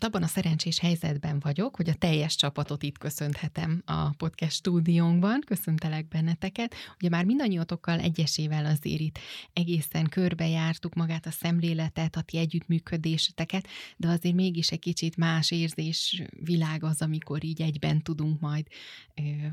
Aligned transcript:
Most 0.00 0.14
abban 0.14 0.28
a 0.28 0.32
szerencsés 0.32 0.78
helyzetben 0.78 1.40
vagyok, 1.40 1.76
hogy 1.76 1.88
a 1.88 1.94
teljes 1.94 2.36
csapatot 2.36 2.82
itt 2.82 2.98
köszönhetem 2.98 3.82
a 3.86 4.10
podcast 4.10 4.52
stúdiónkban. 4.52 5.40
Köszöntelek 5.46 6.08
benneteket. 6.08 6.74
Ugye 6.98 7.08
már 7.08 7.24
mindannyiótokkal 7.24 7.98
egyesével 8.00 8.64
azért 8.66 9.00
itt 9.00 9.18
egészen 9.52 10.08
körbejártuk 10.08 10.94
magát 10.94 11.26
a 11.26 11.30
szemléletet, 11.30 12.16
a 12.16 12.20
ti 12.20 12.38
együttműködéseteket, 12.38 13.68
de 13.96 14.08
azért 14.08 14.34
mégis 14.34 14.70
egy 14.70 14.78
kicsit 14.78 15.16
más 15.16 15.50
érzés 15.50 16.22
világ 16.40 16.84
az, 16.84 17.02
amikor 17.02 17.44
így 17.44 17.62
egyben 17.62 18.02
tudunk 18.02 18.40
majd 18.40 18.66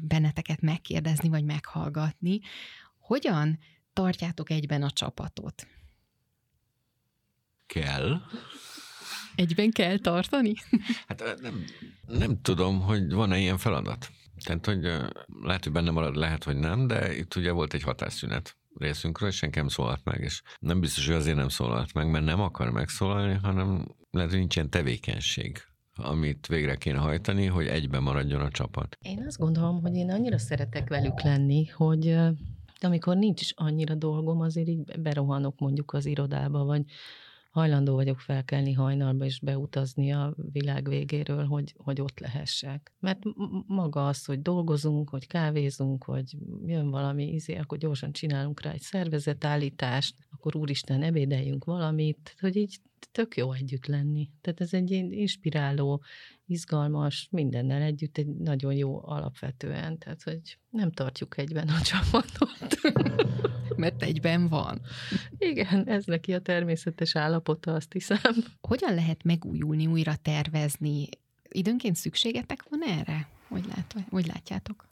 benneteket 0.01 0.61
megkérdezni 0.61 1.29
vagy 1.29 1.43
meghallgatni. 1.43 2.39
Hogyan 2.97 3.59
tartjátok 3.93 4.49
egyben 4.49 4.83
a 4.83 4.91
csapatot? 4.91 5.67
Kell. 7.65 8.21
Egyben 9.35 9.71
kell 9.71 9.97
tartani? 9.97 10.53
Hát 11.07 11.37
nem, 11.41 11.65
nem 12.07 12.41
tudom, 12.41 12.81
hogy 12.81 13.11
van-e 13.11 13.37
ilyen 13.37 13.57
feladat. 13.57 14.09
Tehát, 14.43 14.65
hogy 14.65 14.81
lehet, 15.41 15.63
hogy 15.63 15.73
benne 15.73 15.91
marad, 15.91 16.15
lehet, 16.15 16.43
hogy 16.43 16.57
nem, 16.57 16.87
de 16.87 17.15
itt 17.17 17.35
ugye 17.35 17.51
volt 17.51 17.73
egy 17.73 17.83
hatásszünet 17.83 18.57
részünkről, 18.77 19.29
és 19.29 19.35
senki 19.35 19.57
nem 19.59 19.67
szólalt 19.67 20.03
meg, 20.03 20.21
és 20.21 20.41
nem 20.59 20.79
biztos, 20.79 21.05
hogy 21.05 21.15
azért 21.15 21.37
nem 21.37 21.49
szólalt 21.49 21.93
meg, 21.93 22.09
mert 22.09 22.25
nem 22.25 22.41
akar 22.41 22.71
megszólalni, 22.71 23.39
hanem 23.41 23.95
lehet, 24.11 24.29
hogy 24.29 24.39
nincsen 24.39 24.69
tevékenység 24.69 25.63
amit 25.97 26.47
végre 26.47 26.75
kéne 26.75 26.97
hajtani, 26.97 27.45
hogy 27.45 27.67
egyben 27.67 28.03
maradjon 28.03 28.41
a 28.41 28.49
csapat. 28.49 28.97
Én 29.01 29.23
azt 29.27 29.37
gondolom, 29.37 29.81
hogy 29.81 29.95
én 29.95 30.11
annyira 30.11 30.37
szeretek 30.37 30.89
velük 30.89 31.21
lenni, 31.21 31.65
hogy 31.65 32.17
amikor 32.81 33.17
nincs 33.17 33.41
is 33.41 33.53
annyira 33.55 33.95
dolgom, 33.95 34.41
azért 34.41 34.67
így 34.67 34.99
berohanok 34.99 35.59
mondjuk 35.59 35.93
az 35.93 36.05
irodába, 36.05 36.63
vagy 36.63 36.81
hajlandó 37.55 37.95
vagyok 37.95 38.19
felkelni 38.19 38.73
hajnalba 38.73 39.25
és 39.25 39.39
beutazni 39.39 40.13
a 40.13 40.35
világ 40.51 40.87
végéről, 40.87 41.45
hogy, 41.45 41.73
hogy 41.77 42.01
ott 42.01 42.19
lehessek. 42.19 42.93
Mert 42.99 43.19
maga 43.67 44.07
az, 44.07 44.25
hogy 44.25 44.41
dolgozunk, 44.41 45.09
hogy 45.09 45.27
kávézunk, 45.27 46.03
hogy 46.03 46.37
jön 46.65 46.89
valami 46.89 47.27
izé, 47.27 47.55
akkor 47.55 47.77
gyorsan 47.77 48.11
csinálunk 48.11 48.61
rá 48.61 48.71
egy 48.71 48.81
szervezetállítást, 48.81 50.15
akkor 50.29 50.55
úristen, 50.55 51.01
ebédeljünk 51.01 51.65
valamit, 51.65 52.35
hogy 52.39 52.55
így 52.55 52.79
tök 53.11 53.37
jó 53.37 53.51
együtt 53.51 53.85
lenni. 53.85 54.29
Tehát 54.41 54.61
ez 54.61 54.73
egy 54.73 54.91
inspiráló, 54.91 56.03
izgalmas, 56.45 57.27
mindennel 57.31 57.81
együtt 57.81 58.17
egy 58.17 58.27
nagyon 58.27 58.73
jó 58.73 59.07
alapvetően. 59.07 59.97
Tehát, 59.97 60.23
hogy 60.23 60.57
nem 60.69 60.91
tartjuk 60.91 61.37
egyben 61.37 61.67
a 61.67 61.81
csapatot. 61.81 62.77
Mert 63.75 64.03
egyben 64.03 64.47
van. 64.47 64.81
Igen, 65.37 65.87
ez 65.87 66.05
neki 66.05 66.33
a 66.33 66.39
természetes 66.39 67.15
állapota, 67.15 67.73
azt 67.73 67.91
hiszem. 67.91 68.33
Hogyan 68.61 68.93
lehet 68.93 69.23
megújulni, 69.23 69.87
újra 69.87 70.15
tervezni? 70.21 71.07
Időnként 71.49 71.95
szükségetek 71.95 72.63
van 72.69 72.79
erre? 72.83 73.27
Hogy, 73.47 73.65
lát, 73.75 73.95
hogy 74.09 74.27
látjátok? 74.27 74.87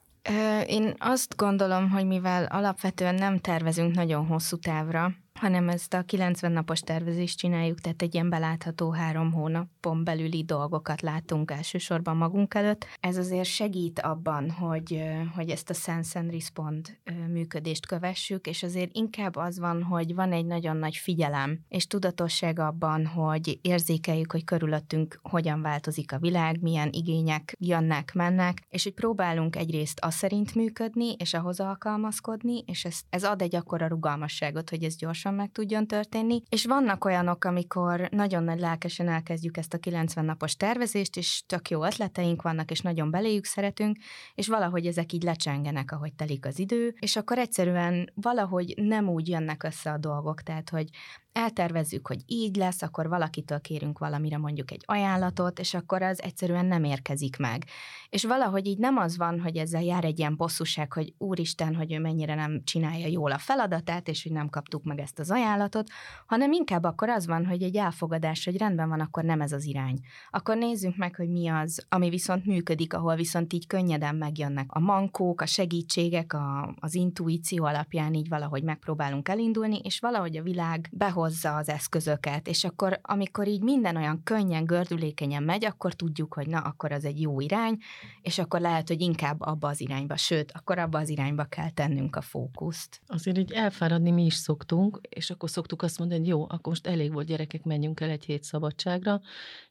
Én 0.67 0.94
azt 0.98 1.36
gondolom, 1.36 1.90
hogy 1.90 2.06
mivel 2.06 2.45
alapvetően 2.45 3.16
nem 3.16 3.40
tervezünk 3.40 3.95
nagyon 3.95 4.25
hosszú 4.25 4.58
távra, 4.58 5.14
hanem 5.44 5.70
ezt 5.70 5.94
a 5.94 6.02
90 6.02 6.52
napos 6.52 6.80
tervezést 6.80 7.38
csináljuk, 7.38 7.80
tehát 7.80 8.02
egy 8.02 8.14
ilyen 8.14 8.30
belátható 8.30 8.92
három 8.92 9.32
hónapon 9.32 10.04
belüli 10.04 10.44
dolgokat 10.44 11.02
látunk 11.02 11.52
elsősorban 11.52 12.18
magunk 12.18 12.54
előtt. 12.54 12.88
Ez 13.00 13.18
azért 13.18 13.46
segít 13.46 14.00
abban, 14.00 14.50
hogy, 14.50 15.04
hogy 15.36 15.50
ezt 15.50 15.70
a 15.70 15.74
Sense 15.74 16.20
and 16.20 16.32
Respond 16.32 16.98
működést 17.28 17.86
kövessük, 17.86 18.48
és 18.48 18.64
azért 18.64 18.90
inkább 18.94 19.36
az 19.36 19.60
van, 19.60 19.84
hogy 19.84 20.16
van 20.16 20.32
egy 20.32 20.46
nagyon 20.46 20.78
nagy 20.78 20.96
figyelem 20.96 21.60
és 21.70 21.88
tudatosság 21.88 22.60
abban, 22.60 23.06
hogy 23.06 23.60
érzékeljük, 23.62 24.32
hogy 24.32 24.44
körülöttünk 24.44 25.20
hogyan 25.22 25.62
változik 25.62 26.12
a 26.12 26.20
világ, 26.20 26.62
milyen 26.62 26.90
igények 26.92 27.56
jönnek, 27.60 28.14
mennek, 28.14 28.62
és 28.70 28.84
hogy 28.84 28.94
próbálunk 28.94 29.56
egyrészt 29.56 30.00
az 30.02 30.14
szerint 30.14 30.56
működni, 30.56 31.14
és 31.14 31.34
ahhoz 31.34 31.60
alkalmazkodni, 31.60 32.64
és 32.66 32.86
ez, 32.86 33.00
ez 33.09 33.24
ad 33.24 33.42
egy 33.42 33.56
akkora 33.56 33.88
rugalmasságot, 33.88 34.70
hogy 34.70 34.84
ez 34.84 34.96
gyorsan 34.96 35.32
gyorsan 35.34 35.36
meg 35.36 35.52
tudjon 35.52 35.88
történni, 35.88 36.42
és 36.50 36.66
vannak 36.66 37.06
olyanok, 37.06 37.44
amikor 37.44 38.08
nagyon 38.12 38.44
nagy 38.44 38.60
lelkesen 38.60 39.08
elkezdjük 39.10 39.58
ezt 39.58 39.74
a 39.74 39.78
90 39.78 40.26
napos 40.26 40.56
tervezést, 40.56 41.18
és 41.18 41.44
tök 41.46 41.70
jó 41.70 41.86
ötleteink 41.86 42.42
vannak, 42.42 42.72
és 42.72 42.80
nagyon 42.80 43.12
beléjük 43.12 43.46
szeretünk, 43.46 43.98
és 44.36 44.48
valahogy 44.48 44.86
ezek 44.86 45.14
így 45.14 45.24
lecsengenek, 45.24 45.92
ahogy 45.92 46.14
telik 46.14 46.46
az 46.46 46.60
idő, 46.60 46.96
és 47.00 47.16
akkor 47.16 47.38
egyszerűen 47.38 48.12
valahogy 48.16 48.74
nem 48.76 49.10
úgy 49.10 49.28
jönnek 49.28 49.64
össze 49.64 49.92
a 49.92 49.98
dolgok, 49.98 50.42
tehát 50.42 50.70
hogy 50.70 50.90
eltervezzük, 51.34 52.08
hogy 52.08 52.22
így 52.26 52.56
lesz, 52.56 52.82
akkor 52.82 53.08
valakitől 53.08 53.62
kérünk 53.62 54.00
valamire 54.00 54.38
mondjuk 54.38 54.72
egy 54.72 54.84
ajánlatot, 54.86 55.60
és 55.60 55.74
akkor 55.74 56.02
az 56.02 56.22
egyszerűen 56.22 56.66
nem 56.66 56.84
érkezik 56.84 57.38
meg. 57.38 57.66
És 58.10 58.24
valahogy 58.24 58.68
így 58.68 58.78
nem 58.78 58.98
az 58.98 59.18
van, 59.18 59.40
hogy 59.40 59.58
ezzel 59.58 59.84
jár 59.84 60.06
egy 60.06 60.20
ilyen 60.20 60.36
bosszúság, 60.36 60.94
hogy 60.94 61.14
úristen, 61.18 61.76
hogy 61.76 61.94
ő 61.94 62.00
mennyire 62.00 62.36
nem 62.36 62.64
csinálja 62.64 63.08
jól 63.08 63.32
a 63.32 63.38
feladatát, 63.38 64.08
és 64.08 64.24
hogy 64.24 64.32
nem 64.32 64.50
kaptuk 64.50 64.84
meg 64.84 65.00
ezt 65.00 65.20
az 65.20 65.32
ajánlatot, 65.32 65.90
hanem 66.26 66.52
inkább 66.52 66.84
akkor 66.84 67.10
az 67.10 67.28
van, 67.28 67.46
hogy 67.46 67.64
egy 67.64 67.76
elfogadás, 67.76 68.46
hogy 68.46 68.58
rendben 68.58 68.90
van, 68.90 69.00
akkor 69.00 69.24
nem 69.24 69.42
ez 69.42 69.52
az 69.52 69.66
irány. 69.66 70.00
Akkor 70.30 70.58
nézzünk 70.58 70.98
meg, 70.98 71.16
hogy 71.16 71.30
mi 71.30 71.48
az, 71.48 71.86
ami 71.90 72.10
viszont 72.10 72.46
működik, 72.46 72.94
ahol 72.94 73.16
viszont 73.16 73.54
így 73.54 73.68
könnyeden 73.68 74.16
megjönnek 74.16 74.66
a 74.72 74.80
mankók, 74.80 75.42
a 75.42 75.46
segítségek, 75.46 76.34
a, 76.34 76.76
az 76.80 76.96
intuíció 76.96 77.66
alapján 77.66 78.14
így 78.14 78.30
valahogy 78.30 78.64
megpróbálunk 78.64 79.30
elindulni, 79.30 79.80
és 79.84 80.00
valahogy 80.00 80.38
a 80.38 80.44
világ 80.44 80.90
behol 80.92 81.22
hozza 81.23 81.56
az 81.56 81.69
eszközöket, 81.69 82.47
és 82.47 82.63
akkor, 82.63 83.00
amikor 83.01 83.47
így 83.47 83.61
minden 83.61 83.95
olyan 83.95 84.22
könnyen, 84.23 84.66
gördülékenyen 84.66 85.44
megy, 85.44 85.66
akkor 85.66 85.94
tudjuk, 85.94 86.34
hogy 86.34 86.47
na, 86.47 86.59
akkor 86.59 86.91
az 86.91 87.06
egy 87.06 87.22
jó 87.22 87.39
irány, 87.39 87.78
és 88.22 88.39
akkor 88.39 88.59
lehet, 88.59 88.88
hogy 88.88 89.01
inkább 89.01 89.41
abba 89.41 89.67
az 89.67 89.81
irányba, 89.81 90.17
sőt, 90.17 90.51
akkor 90.51 90.78
abba 90.78 91.00
az 91.00 91.09
irányba 91.09 91.44
kell 91.44 91.69
tennünk 91.69 92.16
a 92.16 92.22
fókuszt. 92.22 93.01
Azért 93.07 93.38
így 93.38 93.51
elfáradni 93.51 94.11
mi 94.11 94.25
is 94.25 94.34
szoktunk, 94.34 95.00
és 95.09 95.29
akkor 95.29 95.50
szoktuk 95.50 95.81
azt 95.81 96.00
mondani, 96.00 96.19
hogy 96.19 96.29
jó, 96.29 96.41
akkor 96.44 96.67
most 96.67 96.88
elég 96.88 97.13
volt 97.13 97.28
gyerekek, 97.28 97.63
menjünk 97.63 98.00
el 98.00 98.09
egy 98.09 98.25
hét 98.25 98.44
szabadságra, 98.44 99.22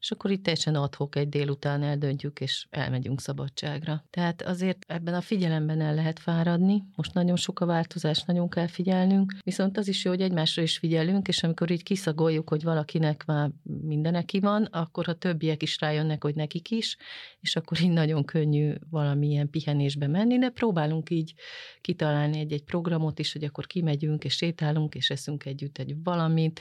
és 0.00 0.10
akkor 0.10 0.30
itt 0.30 0.42
teljesen 0.42 0.74
adhok 0.74 1.16
egy 1.16 1.28
délután 1.28 1.82
eldöntjük, 1.82 2.40
és 2.40 2.66
elmegyünk 2.70 3.20
szabadságra. 3.20 4.04
Tehát 4.10 4.42
azért 4.42 4.84
ebben 4.86 5.14
a 5.14 5.20
figyelemben 5.20 5.80
el 5.80 5.94
lehet 5.94 6.18
fáradni, 6.18 6.84
most 6.96 7.14
nagyon 7.14 7.36
sok 7.36 7.60
a 7.60 7.66
változás, 7.66 8.22
nagyon 8.22 8.48
kell 8.48 8.66
figyelnünk, 8.66 9.34
viszont 9.44 9.78
az 9.78 9.88
is 9.88 10.04
jó, 10.04 10.10
hogy 10.10 10.20
egymásra 10.20 10.62
is 10.62 10.78
figyelünk, 10.78 11.28
és 11.28 11.41
amikor 11.42 11.70
így 11.70 11.82
kiszagoljuk, 11.82 12.48
hogy 12.48 12.62
valakinek 12.62 13.24
már 13.26 13.50
mindeneki 13.62 14.40
van, 14.40 14.64
akkor 14.64 15.08
a 15.08 15.14
többiek 15.14 15.62
is 15.62 15.80
rájönnek, 15.80 16.22
hogy 16.22 16.34
nekik 16.34 16.70
is, 16.70 16.96
és 17.40 17.56
akkor 17.56 17.80
így 17.80 17.90
nagyon 17.90 18.24
könnyű 18.24 18.74
valamilyen 18.90 19.50
pihenésbe 19.50 20.06
menni, 20.06 20.38
de 20.38 20.48
próbálunk 20.48 21.10
így 21.10 21.34
kitalálni 21.80 22.38
egy-egy 22.38 22.64
programot 22.64 23.18
is, 23.18 23.32
hogy 23.32 23.44
akkor 23.44 23.66
kimegyünk, 23.66 24.24
és 24.24 24.34
sétálunk, 24.34 24.94
és 24.94 25.10
eszünk 25.10 25.44
együtt 25.44 25.78
egy 25.78 26.02
valamit, 26.02 26.60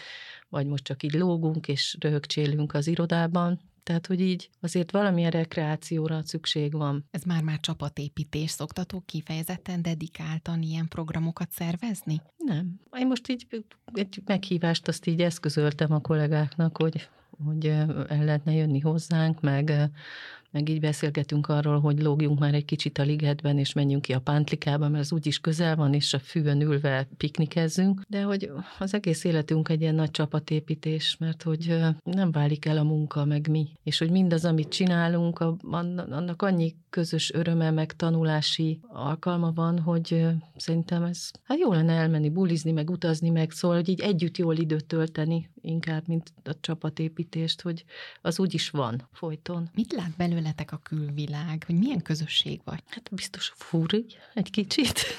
vagy 0.50 0.66
most 0.66 0.84
csak 0.84 1.04
így 1.04 1.14
lógunk, 1.14 1.68
és 1.68 1.98
röhögcsélünk 2.00 2.74
az 2.74 2.88
irodában, 2.88 3.60
tehát, 3.92 4.08
hogy 4.08 4.22
így 4.22 4.50
azért 4.62 4.92
valamilyen 4.92 5.32
rekreációra 5.32 6.22
szükség 6.24 6.74
van. 6.74 7.06
Ez 7.12 7.24
már-már 7.24 7.60
csapatépítés. 7.60 8.52
Szoktatok 8.52 9.06
kifejezetten 9.06 9.82
dedikáltan 9.82 10.62
ilyen 10.62 10.88
programokat 10.88 11.52
szervezni? 11.52 12.22
Nem. 12.38 12.80
Én 12.98 13.08
most 13.08 13.30
így 13.30 13.48
egy 13.94 14.22
meghívást 14.26 14.88
azt 14.88 15.06
így 15.06 15.22
eszközöltem 15.22 15.92
a 15.92 16.00
kollégáknak, 16.00 16.78
hogy 16.78 17.10
hogy 17.46 17.66
el 17.66 18.08
lehetne 18.08 18.54
jönni 18.54 18.80
hozzánk, 18.80 19.42
meg 19.42 19.92
meg 20.52 20.70
így 20.70 20.80
beszélgetünk 20.80 21.48
arról, 21.48 21.80
hogy 21.80 22.02
lógjunk 22.02 22.40
már 22.40 22.54
egy 22.54 22.66
kicsit 22.66 22.98
a 22.98 23.04
ligetben, 23.04 23.58
és 23.58 23.74
menjünk 23.74 24.02
ki 24.02 24.14
a 24.14 24.20
pántlikába, 24.20 24.90
mert 24.90 25.04
az 25.04 25.12
úgyis 25.12 25.40
közel 25.40 25.76
van, 25.76 25.94
és 25.94 26.14
a 26.14 26.20
fűvön 26.20 26.62
ülve 26.62 27.08
piknikezzünk, 27.18 28.02
de 28.08 28.24
hogy 28.24 28.52
az 28.80 28.94
egész 28.94 29.24
életünk 29.24 29.70
egy 29.70 29.82
ilyen 29.82 29.96
nagy 29.96 30.12
csapatépítés, 30.12 31.16
mert 31.20 31.44
hogy 31.44 31.78
nem 32.04 32.32
válik 32.32 32.66
el 32.66 32.78
a 32.78 32.84
munka, 32.84 33.26
meg 33.26 33.48
mi, 33.50 33.68
és 33.84 33.98
hogy 33.98 34.12
mindaz, 34.12 34.46
amit 34.46 34.70
csinálunk, 34.70 35.40
annak 36.10 36.42
annyi 36.42 36.76
közös 36.90 37.34
öröme, 37.34 37.72
meg 37.72 37.94
tanulási 37.94 38.80
alkalma 38.88 39.52
van, 39.52 39.80
hogy 39.80 40.26
szerintem 40.56 41.04
ez, 41.04 41.32
hát 41.44 41.60
jó 41.60 41.74
lenne 41.74 41.94
elmenni, 41.94 42.30
bulizni, 42.30 42.72
meg 42.72 42.90
utazni, 42.90 43.30
meg 43.30 43.52
szóval, 43.52 43.78
hogy 43.78 43.90
így 43.90 44.00
együtt 44.00 44.38
jól 44.38 44.56
időt 44.56 44.86
tölteni, 44.86 45.50
inkább, 45.62 46.08
mint 46.08 46.34
a 46.44 46.60
csapatépítést, 46.60 47.62
hogy 47.62 47.86
az 48.22 48.40
úgy 48.40 48.54
is 48.54 48.70
van 48.70 49.08
folyton. 49.12 49.70
Mit 49.74 49.94
lát 49.94 50.16
belőletek 50.18 50.72
a 50.72 50.78
külvilág? 50.78 51.64
Hogy 51.66 51.76
milyen 51.76 52.02
közösség 52.02 52.62
vagy? 52.64 52.84
Hát 52.88 53.10
biztos 53.12 53.54
fúri 53.56 54.06
egy 54.34 54.50
kicsit. 54.50 55.00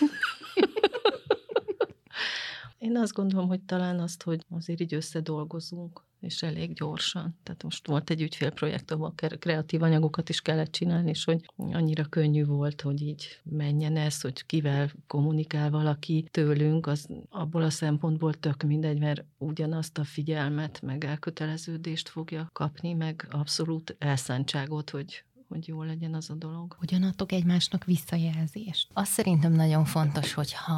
Én 2.78 2.96
azt 2.96 3.12
gondolom, 3.12 3.48
hogy 3.48 3.60
talán 3.60 4.00
azt, 4.00 4.22
hogy 4.22 4.44
azért 4.50 4.80
így 4.80 4.94
összedolgozunk, 4.94 6.02
és 6.22 6.42
elég 6.42 6.72
gyorsan. 6.72 7.38
Tehát 7.42 7.62
most 7.62 7.86
volt 7.86 8.10
egy 8.10 8.22
ügyfélprojekt, 8.22 8.90
ahol 8.90 9.14
kreatív 9.38 9.82
anyagokat 9.82 10.28
is 10.28 10.40
kellett 10.40 10.72
csinálni, 10.72 11.10
és 11.10 11.24
hogy 11.24 11.44
annyira 11.56 12.04
könnyű 12.04 12.44
volt, 12.44 12.80
hogy 12.80 13.02
így 13.02 13.40
menjen 13.42 13.96
ez, 13.96 14.20
hogy 14.20 14.46
kivel 14.46 14.90
kommunikál 15.06 15.70
valaki 15.70 16.28
tőlünk, 16.30 16.86
az 16.86 17.08
abból 17.30 17.62
a 17.62 17.70
szempontból 17.70 18.34
tök 18.34 18.62
mindegy, 18.62 18.98
mert 18.98 19.24
ugyanazt 19.38 19.98
a 19.98 20.04
figyelmet, 20.04 20.82
meg 20.82 21.04
elköteleződést 21.04 22.08
fogja 22.08 22.50
kapni, 22.52 22.92
meg 22.92 23.28
abszolút 23.30 23.96
elszántságot, 23.98 24.90
hogy 24.90 25.24
hogy 25.52 25.68
jó 25.68 25.82
legyen 25.82 26.14
az 26.14 26.30
a 26.30 26.34
dolog. 26.34 26.76
Hogyan 26.78 27.02
adtok 27.02 27.32
egymásnak 27.32 27.84
visszajelzést? 27.84 28.88
Azt 28.92 29.10
szerintem 29.10 29.52
nagyon 29.52 29.84
fontos, 29.84 30.32
hogy 30.32 30.52
ha, 30.52 30.72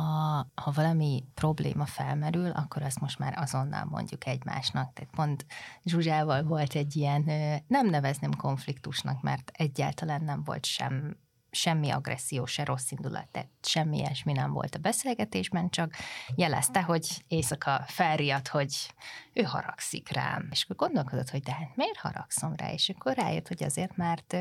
ha 0.54 0.72
valami 0.74 1.24
probléma 1.34 1.86
felmerül, 1.86 2.50
akkor 2.50 2.82
azt 2.82 3.00
most 3.00 3.18
már 3.18 3.38
azonnal 3.38 3.84
mondjuk 3.84 4.26
egymásnak. 4.26 4.92
Tehát 4.92 5.14
pont 5.14 5.46
Zsuzsával 5.84 6.42
volt 6.42 6.74
egy 6.74 6.96
ilyen, 6.96 7.24
nem 7.66 7.86
nevezném 7.90 8.36
konfliktusnak, 8.36 9.22
mert 9.22 9.50
egyáltalán 9.54 10.24
nem 10.24 10.42
volt 10.44 10.64
sem 10.64 11.16
semmi 11.54 11.90
agresszió, 11.90 12.44
se 12.46 12.64
rossz 12.64 12.90
indulat, 12.90 13.28
tehát 13.28 13.50
semmi 13.62 13.96
ilyesmi 13.96 14.32
nem 14.32 14.52
volt 14.52 14.74
a 14.74 14.78
beszélgetésben, 14.78 15.70
csak 15.70 15.94
jelezte, 16.34 16.82
hogy 16.82 17.24
éjszaka 17.28 17.84
felriadt, 17.86 18.48
hogy 18.48 18.94
ő 19.32 19.42
haragszik 19.42 20.12
rám. 20.12 20.48
És 20.50 20.62
akkor 20.62 20.76
gondolkodott, 20.76 21.30
hogy 21.30 21.42
de 21.42 21.52
hát 21.52 21.76
miért 21.76 21.98
haragszom 21.98 22.54
rá? 22.56 22.72
És 22.72 22.88
akkor 22.88 23.14
rájött, 23.14 23.48
hogy 23.48 23.62
azért, 23.62 23.96
mert 23.96 24.36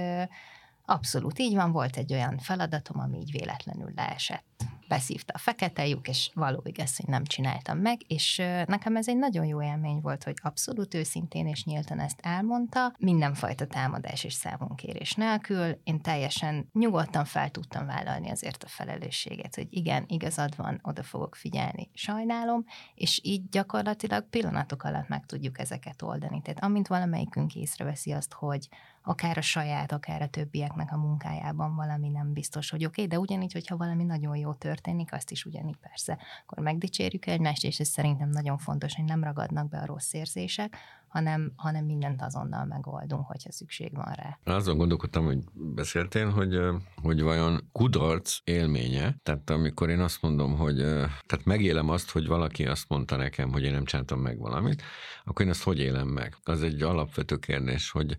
Abszolút 0.86 1.40
így 1.40 1.56
van, 1.56 1.72
volt 1.72 1.98
egy 1.98 2.14
olyan 2.14 2.38
feladatom, 2.38 3.00
ami 3.00 3.18
így 3.18 3.32
véletlenül 3.32 3.92
leesett. 3.96 4.66
Beszívta 4.88 5.34
a 5.36 5.38
fekete 5.38 5.88
lyuk, 5.88 6.08
és 6.08 6.32
való 6.34 6.62
igaz, 6.66 6.98
hogy 6.98 7.08
nem 7.08 7.24
csináltam 7.24 7.78
meg, 7.78 8.00
és 8.08 8.36
nekem 8.66 8.96
ez 8.96 9.08
egy 9.08 9.18
nagyon 9.18 9.46
jó 9.46 9.64
élmény 9.64 10.00
volt, 10.02 10.24
hogy 10.24 10.36
abszolút 10.42 10.94
őszintén 10.94 11.48
és 11.48 11.64
nyíltan 11.64 12.00
ezt 12.00 12.20
elmondta, 12.22 12.96
mindenfajta 13.00 13.68
támadás 13.68 14.24
és 14.24 14.34
számunkérés 14.34 15.14
nélkül. 15.14 15.80
Én 15.84 16.02
teljesen 16.02 16.70
nyugodtan 16.74 17.26
fel 17.26 17.50
tudtam 17.50 17.86
vállalni 17.86 18.30
azért 18.30 18.64
a 18.64 18.68
felelősséget, 18.68 19.56
hogy 19.56 19.68
igen, 19.70 20.06
igazad 20.08 20.56
van, 20.56 20.80
oda 20.84 21.04
fogok 21.04 21.36
figyelni, 21.36 21.90
sajnálom, 21.94 22.66
és 22.96 23.20
így 23.24 23.50
gyakorlatilag 23.50 24.30
pillanatok 24.30 24.84
alatt 24.84 25.08
meg 25.08 25.26
tudjuk 25.26 25.60
ezeket 25.60 26.02
oldani. 26.02 26.42
Tehát 26.42 26.64
amint 26.64 26.88
valamelyikünk 26.88 27.56
észreveszi 27.56 28.12
azt, 28.12 28.34
hogy 28.34 28.68
akár 29.04 29.38
a 29.38 29.42
saját, 29.42 29.92
akár 29.92 30.22
a 30.22 30.28
többieknek 30.28 30.92
a 30.92 30.98
munkájában 30.98 31.76
valami 31.76 32.10
nem 32.10 32.34
biztos, 32.34 32.70
hogy 32.70 32.86
oké, 32.86 33.02
okay, 33.02 33.08
de 33.08 33.20
ugyanígy, 33.20 33.54
hogyha 33.54 33.78
valami 33.78 34.04
nagyon 34.04 34.36
jó 34.36 34.54
történik, 34.54 35.14
azt 35.14 35.32
is 35.32 35.46
ugyanígy 35.46 35.78
persze, 35.78 36.18
akkor 36.42 36.64
megdicsérjük 36.64 37.26
egymást, 37.26 37.64
és 37.64 37.80
ez 37.80 37.88
szerintem 37.88 38.30
nagyon 38.30 38.58
fontos, 38.58 38.96
hogy 38.96 39.06
nem 39.06 39.24
ragadnak 39.24 39.70
be 39.70 39.78
a 39.78 39.86
rossz 39.86 40.14
érzések, 40.14 40.78
hanem, 41.08 41.52
hanem 41.56 41.86
mindent 41.86 42.22
azonnal 42.22 42.66
megoldunk, 42.66 43.26
hogyha 43.26 43.52
szükség 43.52 43.96
van 43.96 44.14
rá. 44.14 44.56
Azon 44.56 44.78
gondolkodtam, 44.78 45.26
hogy 45.26 45.40
beszéltél, 45.54 46.30
hogy, 46.30 46.60
hogy 47.02 47.22
vajon 47.22 47.70
kudarc 47.72 48.38
élménye, 48.44 49.16
tehát 49.24 49.50
amikor 49.50 49.90
én 49.90 50.00
azt 50.00 50.22
mondom, 50.22 50.58
hogy 50.58 50.78
tehát 51.26 51.46
megélem 51.46 51.90
azt, 51.90 52.12
hogy 52.12 52.28
valaki 52.28 52.66
azt 52.66 52.90
mondta 52.90 53.16
nekem, 53.16 53.52
hogy 53.52 53.64
én 53.64 53.72
nem 53.72 53.86
csináltam 53.86 54.20
meg 54.20 54.40
valamit, 54.40 54.82
akkor 55.24 55.46
én 55.46 55.52
azt 55.52 55.64
hogy 55.64 55.80
élem 55.80 56.08
meg? 56.08 56.36
Az 56.44 56.64
egy 56.64 56.82
alapvető 56.82 57.38
kérdés, 57.38 57.92
hogy 57.92 58.18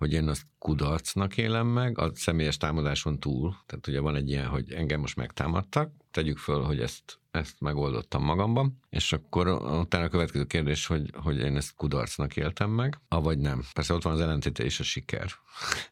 hogy 0.00 0.12
én 0.12 0.28
azt 0.28 0.46
kudarcnak 0.58 1.36
élem 1.36 1.66
meg, 1.66 1.98
a 1.98 2.10
személyes 2.14 2.56
támadáson 2.56 3.18
túl, 3.18 3.56
tehát 3.66 3.86
ugye 3.86 4.00
van 4.00 4.16
egy 4.16 4.28
ilyen, 4.28 4.46
hogy 4.46 4.72
engem 4.72 5.00
most 5.00 5.16
megtámadtak, 5.16 5.92
tegyük 6.10 6.38
föl, 6.38 6.62
hogy 6.62 6.80
ezt, 6.80 7.18
ezt 7.30 7.60
megoldottam 7.60 8.24
magamban, 8.24 8.80
és 8.90 9.12
akkor 9.12 9.48
utána 9.80 10.04
a 10.04 10.08
következő 10.08 10.44
kérdés, 10.44 10.86
hogy, 10.86 11.10
hogy 11.14 11.38
én 11.38 11.56
ezt 11.56 11.74
kudarcnak 11.74 12.36
éltem 12.36 12.70
meg, 12.70 13.00
avagy 13.08 13.38
nem. 13.38 13.62
Persze 13.72 13.94
ott 13.94 14.02
van 14.02 14.12
az 14.12 14.20
ellentéte 14.20 14.64
is 14.64 14.80
a 14.80 14.82
siker 14.82 15.30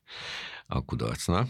a 0.66 0.84
kudarcnak, 0.84 1.49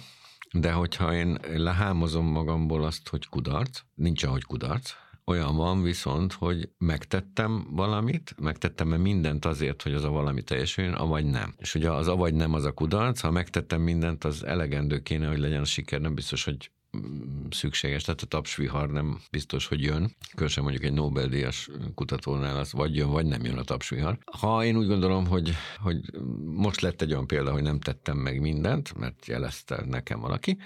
de 0.53 0.73
hogyha 0.73 1.15
én 1.15 1.39
lehámozom 1.55 2.27
magamból 2.27 2.85
azt, 2.85 3.09
hogy 3.09 3.29
kudarc, 3.29 3.81
nincs 3.95 4.23
ahogy 4.23 4.45
kudarc, 4.45 4.93
olyan 5.29 5.57
van 5.57 5.83
viszont, 5.83 6.33
hogy 6.33 6.69
megtettem 6.79 7.67
valamit, 7.71 8.35
megtettem-e 8.41 8.97
mindent 8.97 9.45
azért, 9.45 9.83
hogy 9.83 9.93
az 9.93 10.05
a 10.05 10.11
valami 10.11 10.43
teljesüljön, 10.43 10.95
avagy 10.95 11.25
nem. 11.25 11.55
És 11.59 11.75
ugye 11.75 11.91
az 11.91 12.09
avagy 12.09 12.35
nem 12.35 12.55
az 12.55 12.65
a 12.65 12.73
kudarc, 12.73 13.21
ha 13.21 13.31
megtettem 13.31 13.81
mindent, 13.81 14.25
az 14.25 14.45
elegendő 14.45 14.99
kéne, 14.99 15.27
hogy 15.27 15.39
legyen 15.39 15.61
a 15.61 15.65
siker, 15.65 16.01
nem 16.01 16.15
biztos, 16.15 16.45
hogy 16.45 16.71
mm, 16.97 17.47
szükséges, 17.51 18.03
tehát 18.03 18.23
a 18.23 18.27
tapsvihar 18.27 18.91
nem 18.91 19.21
biztos, 19.31 19.67
hogy 19.67 19.83
jön. 19.83 20.17
Különösen 20.31 20.63
mondjuk 20.63 20.85
egy 20.85 20.93
Nobel-díjas 20.93 21.71
kutatónál 21.95 22.57
az 22.57 22.73
vagy 22.73 22.97
jön, 22.97 23.11
vagy 23.11 23.27
nem 23.27 23.45
jön 23.45 23.59
a 23.59 23.63
tapsvihar. 23.63 24.19
Ha 24.39 24.65
én 24.65 24.77
úgy 24.77 24.87
gondolom, 24.87 25.27
hogy, 25.27 25.53
hogy 25.79 26.01
most 26.45 26.81
lett 26.81 27.03
egy 27.03 27.13
olyan 27.13 27.27
példa, 27.27 27.53
hogy 27.53 27.63
nem 27.63 27.81
tettem 27.81 28.17
meg 28.17 28.41
mindent, 28.41 28.99
mert 28.99 29.27
jelezte 29.27 29.85
nekem 29.87 30.21
valaki, 30.21 30.59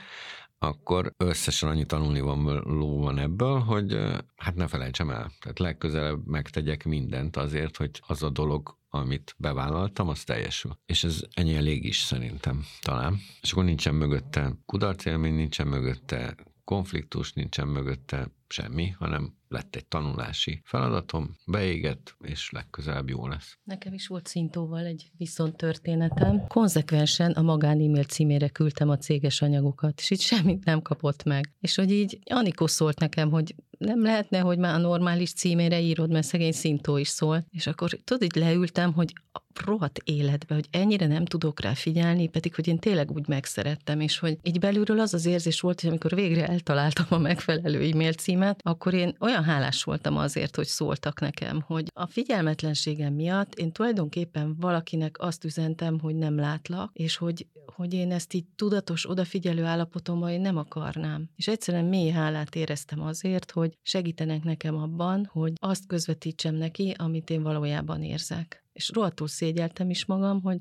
akkor 0.62 1.14
összesen 1.16 1.68
annyi 1.68 1.86
tanulni 1.86 2.20
van, 2.20 2.62
ló 2.64 3.00
van 3.00 3.18
ebből, 3.18 3.58
hogy 3.58 3.98
hát 4.36 4.54
ne 4.54 4.66
felejtsem 4.66 5.10
el. 5.10 5.32
Tehát 5.40 5.58
legközelebb 5.58 6.26
megtegyek 6.26 6.84
mindent 6.84 7.36
azért, 7.36 7.76
hogy 7.76 7.90
az 8.06 8.22
a 8.22 8.30
dolog, 8.30 8.76
amit 8.90 9.34
bevállaltam, 9.38 10.08
az 10.08 10.24
teljesül. 10.24 10.78
És 10.86 11.04
ez 11.04 11.20
ennyi 11.34 11.54
elég 11.54 11.84
is 11.84 11.98
szerintem 11.98 12.64
talán. 12.80 13.20
És 13.40 13.52
akkor 13.52 13.64
nincsen 13.64 13.94
mögötte 13.94 14.52
kudarcélmény, 14.66 15.34
nincsen 15.34 15.66
mögötte 15.66 16.34
konfliktus, 16.64 17.32
nincsen 17.32 17.68
mögötte 17.68 18.28
semmi, 18.48 18.88
hanem 18.88 19.34
lett 19.52 19.76
egy 19.76 19.86
tanulási 19.86 20.60
feladatom, 20.64 21.36
beégett, 21.46 22.16
és 22.20 22.50
legközelebb 22.50 23.08
jó 23.08 23.28
lesz. 23.28 23.58
Nekem 23.64 23.92
is 23.92 24.06
volt 24.06 24.26
Szintóval 24.26 24.84
egy 24.84 25.10
viszont 25.16 25.56
történetem. 25.56 26.46
Konzekvensen 26.46 27.30
a 27.30 27.42
magán 27.42 27.80
e-mail 27.80 28.04
címére 28.04 28.48
küldtem 28.48 28.88
a 28.88 28.96
céges 28.96 29.42
anyagokat, 29.42 29.98
és 30.00 30.10
így 30.10 30.20
semmit 30.20 30.64
nem 30.64 30.82
kapott 30.82 31.24
meg. 31.24 31.52
És 31.60 31.74
hogy 31.74 31.90
így 31.90 32.18
Anikó 32.24 32.66
szólt 32.66 32.98
nekem, 32.98 33.30
hogy 33.30 33.54
nem 33.84 34.02
lehetne, 34.02 34.38
hogy 34.38 34.58
már 34.58 34.74
a 34.74 34.78
normális 34.78 35.32
címére 35.32 35.80
írod, 35.80 36.10
mert 36.10 36.26
szegény 36.26 36.52
Szintó 36.52 36.96
is 36.96 37.08
szól. 37.08 37.44
És 37.50 37.66
akkor 37.66 37.90
tudod, 38.04 38.22
így 38.22 38.34
leültem, 38.34 38.92
hogy 38.92 39.12
a 39.32 39.40
rohadt 39.64 39.98
életbe, 40.04 40.54
hogy 40.54 40.68
ennyire 40.70 41.06
nem 41.06 41.24
tudok 41.24 41.60
rá 41.60 41.74
figyelni, 41.74 42.28
pedig 42.28 42.54
hogy 42.54 42.68
én 42.68 42.78
tényleg 42.78 43.10
úgy 43.10 43.28
megszerettem, 43.28 44.00
és 44.00 44.18
hogy 44.18 44.38
így 44.42 44.58
belülről 44.58 45.00
az 45.00 45.14
az 45.14 45.26
érzés 45.26 45.60
volt, 45.60 45.80
hogy 45.80 45.90
amikor 45.90 46.14
végre 46.14 46.46
eltaláltam 46.46 47.06
a 47.08 47.18
megfelelő 47.18 47.90
e-mail 47.90 48.12
címet, 48.12 48.60
akkor 48.62 48.94
én 48.94 49.16
olyan 49.20 49.44
hálás 49.44 49.82
voltam 49.82 50.16
azért, 50.16 50.56
hogy 50.56 50.66
szóltak 50.66 51.20
nekem, 51.20 51.60
hogy 51.66 51.86
a 51.94 52.06
figyelmetlenségem 52.06 53.14
miatt 53.14 53.54
én 53.54 53.72
tulajdonképpen 53.72 54.56
valakinek 54.60 55.16
azt 55.18 55.44
üzentem, 55.44 56.00
hogy 56.00 56.14
nem 56.14 56.36
látlak, 56.36 56.90
és 56.92 57.16
hogy, 57.16 57.46
hogy 57.66 57.94
én 57.94 58.12
ezt 58.12 58.34
így 58.34 58.44
tudatos, 58.56 59.10
odafigyelő 59.10 59.64
állapotomban 59.64 60.30
én 60.30 60.40
nem 60.40 60.56
akarnám. 60.56 61.30
És 61.36 61.48
egyszerűen 61.48 61.84
mély 61.84 62.10
hálát 62.10 62.54
éreztem 62.54 63.02
azért, 63.02 63.50
hogy 63.50 63.71
segítenek 63.82 64.42
nekem 64.42 64.76
abban, 64.76 65.24
hogy 65.24 65.52
azt 65.60 65.86
közvetítsem 65.86 66.54
neki, 66.54 66.94
amit 66.98 67.30
én 67.30 67.42
valójában 67.42 68.02
érzek. 68.02 68.64
És 68.72 68.90
rohadtul 68.94 69.28
szégyeltem 69.28 69.90
is 69.90 70.04
magam, 70.04 70.42
hogy 70.42 70.58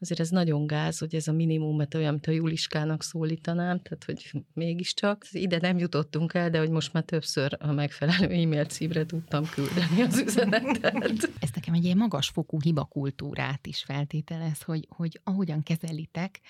azért 0.00 0.20
ez 0.20 0.28
nagyon 0.28 0.66
gáz, 0.66 0.98
hogy 0.98 1.14
ez 1.14 1.28
a 1.28 1.32
minimum, 1.32 1.86
olyan, 1.94 2.12
mint 2.12 2.26
a 2.26 2.30
Juliskának 2.30 3.02
szólítanám, 3.02 3.80
tehát 3.80 4.04
hogy 4.04 4.42
mégiscsak 4.52 5.26
ide 5.30 5.58
nem 5.60 5.78
jutottunk 5.78 6.34
el, 6.34 6.50
de 6.50 6.58
hogy 6.58 6.70
most 6.70 6.92
már 6.92 7.02
többször 7.02 7.56
a 7.60 7.72
megfelelő 7.72 8.42
e-mail 8.42 8.64
címre 8.64 9.06
tudtam 9.06 9.44
küldeni 9.44 10.02
az 10.02 10.18
üzenetet. 10.18 11.30
Ez 11.40 11.50
nekem 11.54 11.74
egy 11.74 11.84
ilyen 11.84 11.96
magasfokú 11.96 12.60
hibakultúrát 12.60 13.66
is 13.66 13.82
feltételez, 13.82 14.62
hogy, 14.62 14.86
hogy 14.88 15.20
ahogyan 15.24 15.62
kezelitek 15.62 16.40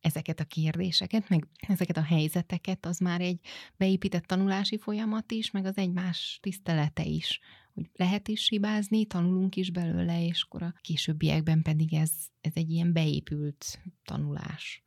ezeket 0.00 0.40
a 0.40 0.44
kérdéseket, 0.44 1.28
meg 1.28 1.46
ezeket 1.68 1.96
a 1.96 2.02
helyzeteket, 2.02 2.86
az 2.86 2.98
már 2.98 3.20
egy 3.20 3.40
beépített 3.76 4.24
tanulási 4.24 4.78
folyamat 4.78 5.32
is, 5.32 5.50
meg 5.50 5.64
az 5.64 5.76
egymás 5.76 6.38
tisztelete 6.42 7.04
is 7.04 7.40
hogy 7.74 7.90
lehet 7.94 8.28
is 8.28 8.48
hibázni, 8.48 9.06
tanulunk 9.06 9.56
is 9.56 9.70
belőle, 9.70 10.26
és 10.26 10.42
akkor 10.42 10.62
a 10.62 10.74
későbbiekben 10.80 11.62
pedig 11.62 11.94
ez, 11.94 12.10
ez 12.40 12.52
egy 12.54 12.70
ilyen 12.70 12.92
beépült 12.92 13.80
tanulás. 14.04 14.84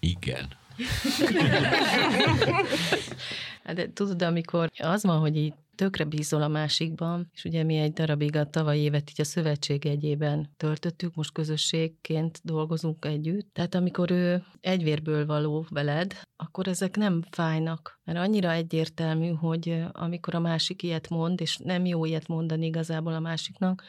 Igen. 0.00 0.60
Hát 3.64 3.74
de 3.74 3.92
tudod, 3.92 4.22
amikor 4.22 4.70
az 4.78 5.02
van, 5.02 5.18
hogy 5.18 5.36
így 5.36 5.54
tökre 5.74 6.04
bízol 6.04 6.42
a 6.42 6.48
másikban, 6.48 7.30
és 7.34 7.44
ugye 7.44 7.62
mi 7.62 7.76
egy 7.76 7.92
darabig 7.92 8.36
a 8.36 8.50
tavalyi 8.50 8.80
évet 8.80 9.10
így 9.10 9.20
a 9.20 9.24
szövetség 9.24 9.86
egyében 9.86 10.50
töltöttük, 10.56 11.14
most 11.14 11.32
közösségként 11.32 12.40
dolgozunk 12.42 13.04
együtt. 13.04 13.48
Tehát 13.52 13.74
amikor 13.74 14.10
ő 14.10 14.44
egyvérből 14.60 15.26
való 15.26 15.66
veled, 15.68 16.20
akkor 16.36 16.68
ezek 16.68 16.96
nem 16.96 17.22
fájnak, 17.30 18.00
mert 18.04 18.18
annyira 18.18 18.52
egyértelmű, 18.52 19.28
hogy 19.30 19.84
amikor 19.92 20.34
a 20.34 20.40
másik 20.40 20.82
ilyet 20.82 21.08
mond, 21.08 21.40
és 21.40 21.56
nem 21.56 21.86
jó 21.86 22.04
ilyet 22.04 22.28
mondani 22.28 22.66
igazából 22.66 23.12
a 23.12 23.20
másiknak, 23.20 23.82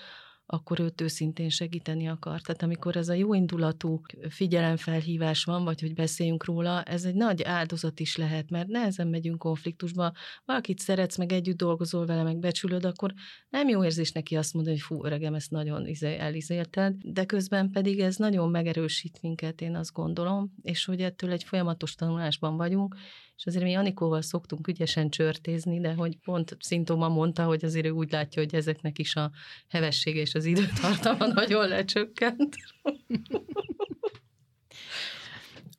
akkor 0.54 0.80
őt 0.80 1.02
őszintén 1.02 1.50
segíteni 1.50 2.08
akar. 2.08 2.42
Tehát 2.42 2.64
amikor 2.64 2.96
ez 2.96 3.10
a 3.10 3.14
jó 3.14 3.34
indulatú 3.34 4.02
figyelemfelhívás 4.30 5.44
van, 5.44 5.64
vagy 5.64 5.82
hogy 5.82 5.94
beszéljünk 5.94 6.46
róla, 6.46 6.84
ez 6.84 7.04
egy 7.04 7.16
nagy 7.16 7.44
áldozat 7.44 8.00
is 8.00 8.16
lehet, 8.16 8.50
mert 8.50 8.68
nehezen 8.68 9.08
megyünk 9.08 9.38
konfliktusba. 9.38 10.12
Valakit 10.46 10.80
szeretsz, 10.80 11.18
meg 11.18 11.32
együtt 11.32 11.58
dolgozol 11.58 12.06
vele, 12.06 12.24
meg 12.24 12.38
becsülöd, 12.38 12.86
akkor 12.86 13.14
nem 13.50 13.68
jó 13.68 13.84
érzés 13.84 14.12
neki 14.12 14.36
azt 14.36 14.54
mondani, 14.54 14.76
hogy 14.76 14.86
fú, 14.86 15.06
öregem, 15.06 15.34
ezt 15.34 15.52
nagyon 15.52 15.88
izé, 15.88 16.18
elizélted, 16.18 16.96
de 17.04 17.26
közben 17.26 17.70
pedig 17.72 18.00
ez 18.00 18.16
nagyon 18.16 18.50
megerősít 18.50 19.22
minket, 19.22 19.62
én 19.62 19.76
azt 19.76 19.94
gondolom, 19.94 20.54
és 20.62 20.86
hogy 20.86 21.02
ettől 21.02 21.32
egy 21.32 21.44
folyamatos 21.44 21.96
tanulásban 21.96 22.58
vagyunk, 22.58 22.96
és 23.36 23.46
azért 23.46 23.64
mi 23.64 23.74
Anikóval 23.74 24.22
szoktunk 24.22 24.68
ügyesen 24.68 25.10
csörtézni, 25.10 25.80
de 25.80 25.94
hogy 25.94 26.18
pont 26.18 26.58
Szintoma 26.60 27.10
mondta, 27.10 27.44
hogy 27.44 27.66
azért 27.66 27.86
ő 27.86 27.90
úgy 27.90 28.12
látja, 28.12 28.42
hogy 28.42 28.56
ezeknek 28.56 29.00
is 29.00 29.16
a 29.16 29.32
hevessége 29.68 30.20
és 30.22 30.36
az 30.36 30.46
időtartama 30.46 31.28
nagyon 31.34 31.68
lecsökkent. 31.68 32.56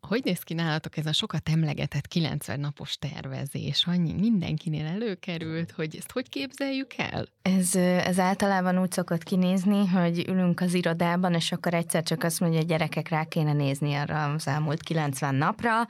Hogy 0.08 0.20
néz 0.24 0.40
ki 0.40 0.54
nálatok 0.54 0.96
ez 0.96 1.06
a 1.06 1.12
sokat 1.12 1.48
emlegetett 1.48 2.06
90 2.06 2.60
napos 2.60 2.96
tervezés? 2.96 3.86
Annyi 3.86 4.12
mindenkinél 4.12 4.86
előkerült, 4.86 5.70
hogy 5.70 5.96
ezt 5.96 6.12
hogy 6.12 6.28
képzeljük 6.28 6.94
el? 6.96 7.26
Ez, 7.42 7.74
ez 7.76 8.18
általában 8.18 8.78
úgy 8.80 8.92
szokott 8.92 9.22
kinézni, 9.22 9.86
hogy 9.86 10.24
ülünk 10.28 10.60
az 10.60 10.74
irodában, 10.74 11.34
és 11.34 11.52
akkor 11.52 11.74
egyszer 11.74 12.02
csak 12.02 12.22
azt 12.22 12.40
mondja, 12.40 12.58
hogy 12.58 12.68
gyerekek 12.68 13.08
rá 13.08 13.24
kéne 13.24 13.52
nézni 13.52 13.94
arra 13.94 14.32
az 14.32 14.46
elmúlt 14.46 14.82
90 14.82 15.34
napra, 15.34 15.86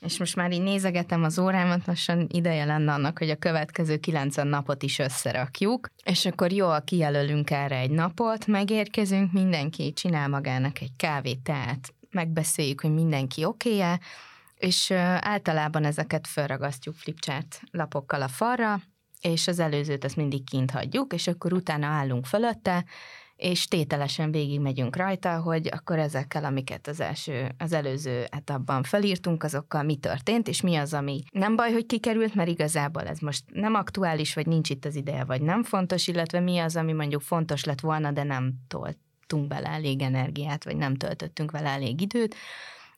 és 0.00 0.18
most 0.18 0.36
már 0.36 0.52
így 0.52 0.62
nézegetem 0.62 1.22
az 1.22 1.38
órámat, 1.38 1.86
lassan 1.86 2.26
ideje 2.30 2.64
lenne 2.64 2.92
annak, 2.92 3.18
hogy 3.18 3.30
a 3.30 3.36
következő 3.36 3.96
90 3.96 4.46
napot 4.46 4.82
is 4.82 4.98
összerakjuk, 4.98 5.88
és 6.04 6.26
akkor 6.26 6.52
jól 6.52 6.82
kijelölünk 6.84 7.50
erre 7.50 7.76
egy 7.76 7.90
napot, 7.90 8.46
megérkezünk, 8.46 9.32
mindenki 9.32 9.92
csinál 9.92 10.28
magának 10.28 10.80
egy 10.80 10.92
kávét, 10.96 11.38
tehát 11.38 11.92
megbeszéljük, 12.10 12.80
hogy 12.80 12.94
mindenki 12.94 13.44
oké-e, 13.44 14.00
és 14.54 14.90
általában 15.20 15.84
ezeket 15.84 16.26
felragasztjuk 16.26 16.94
flipchart 16.96 17.60
lapokkal 17.70 18.22
a 18.22 18.28
falra, 18.28 18.80
és 19.20 19.48
az 19.48 19.58
előzőt 19.58 20.04
azt 20.04 20.16
mindig 20.16 20.44
kint 20.44 20.70
hagyjuk, 20.70 21.12
és 21.12 21.26
akkor 21.26 21.52
utána 21.52 21.86
állunk 21.86 22.26
fölötte, 22.26 22.84
és 23.38 23.66
tételesen 23.66 24.30
végigmegyünk 24.30 24.96
rajta, 24.96 25.40
hogy 25.40 25.68
akkor 25.72 25.98
ezekkel, 25.98 26.44
amiket 26.44 26.86
az 26.86 27.00
első, 27.00 27.54
az 27.58 27.72
előző 27.72 28.24
etapban 28.30 28.82
felírtunk, 28.82 29.42
azokkal 29.42 29.82
mi 29.82 29.96
történt, 29.96 30.48
és 30.48 30.60
mi 30.60 30.76
az, 30.76 30.94
ami 30.94 31.22
nem 31.32 31.56
baj, 31.56 31.72
hogy 31.72 31.86
kikerült, 31.86 32.34
mert 32.34 32.48
igazából 32.48 33.02
ez 33.02 33.18
most 33.18 33.44
nem 33.52 33.74
aktuális, 33.74 34.34
vagy 34.34 34.46
nincs 34.46 34.70
itt 34.70 34.84
az 34.84 34.94
ideje, 34.94 35.24
vagy 35.24 35.42
nem 35.42 35.62
fontos, 35.62 36.08
illetve 36.08 36.40
mi 36.40 36.58
az, 36.58 36.76
ami 36.76 36.92
mondjuk 36.92 37.22
fontos 37.22 37.64
lett 37.64 37.80
volna, 37.80 38.10
de 38.10 38.22
nem 38.22 38.52
tolt 38.68 38.98
raktunk 39.28 39.48
bele 39.48 39.68
elég 39.68 40.02
energiát, 40.02 40.64
vagy 40.64 40.76
nem 40.76 40.94
töltöttünk 40.94 41.50
vele 41.50 41.68
elég 41.68 42.00
időt, 42.00 42.34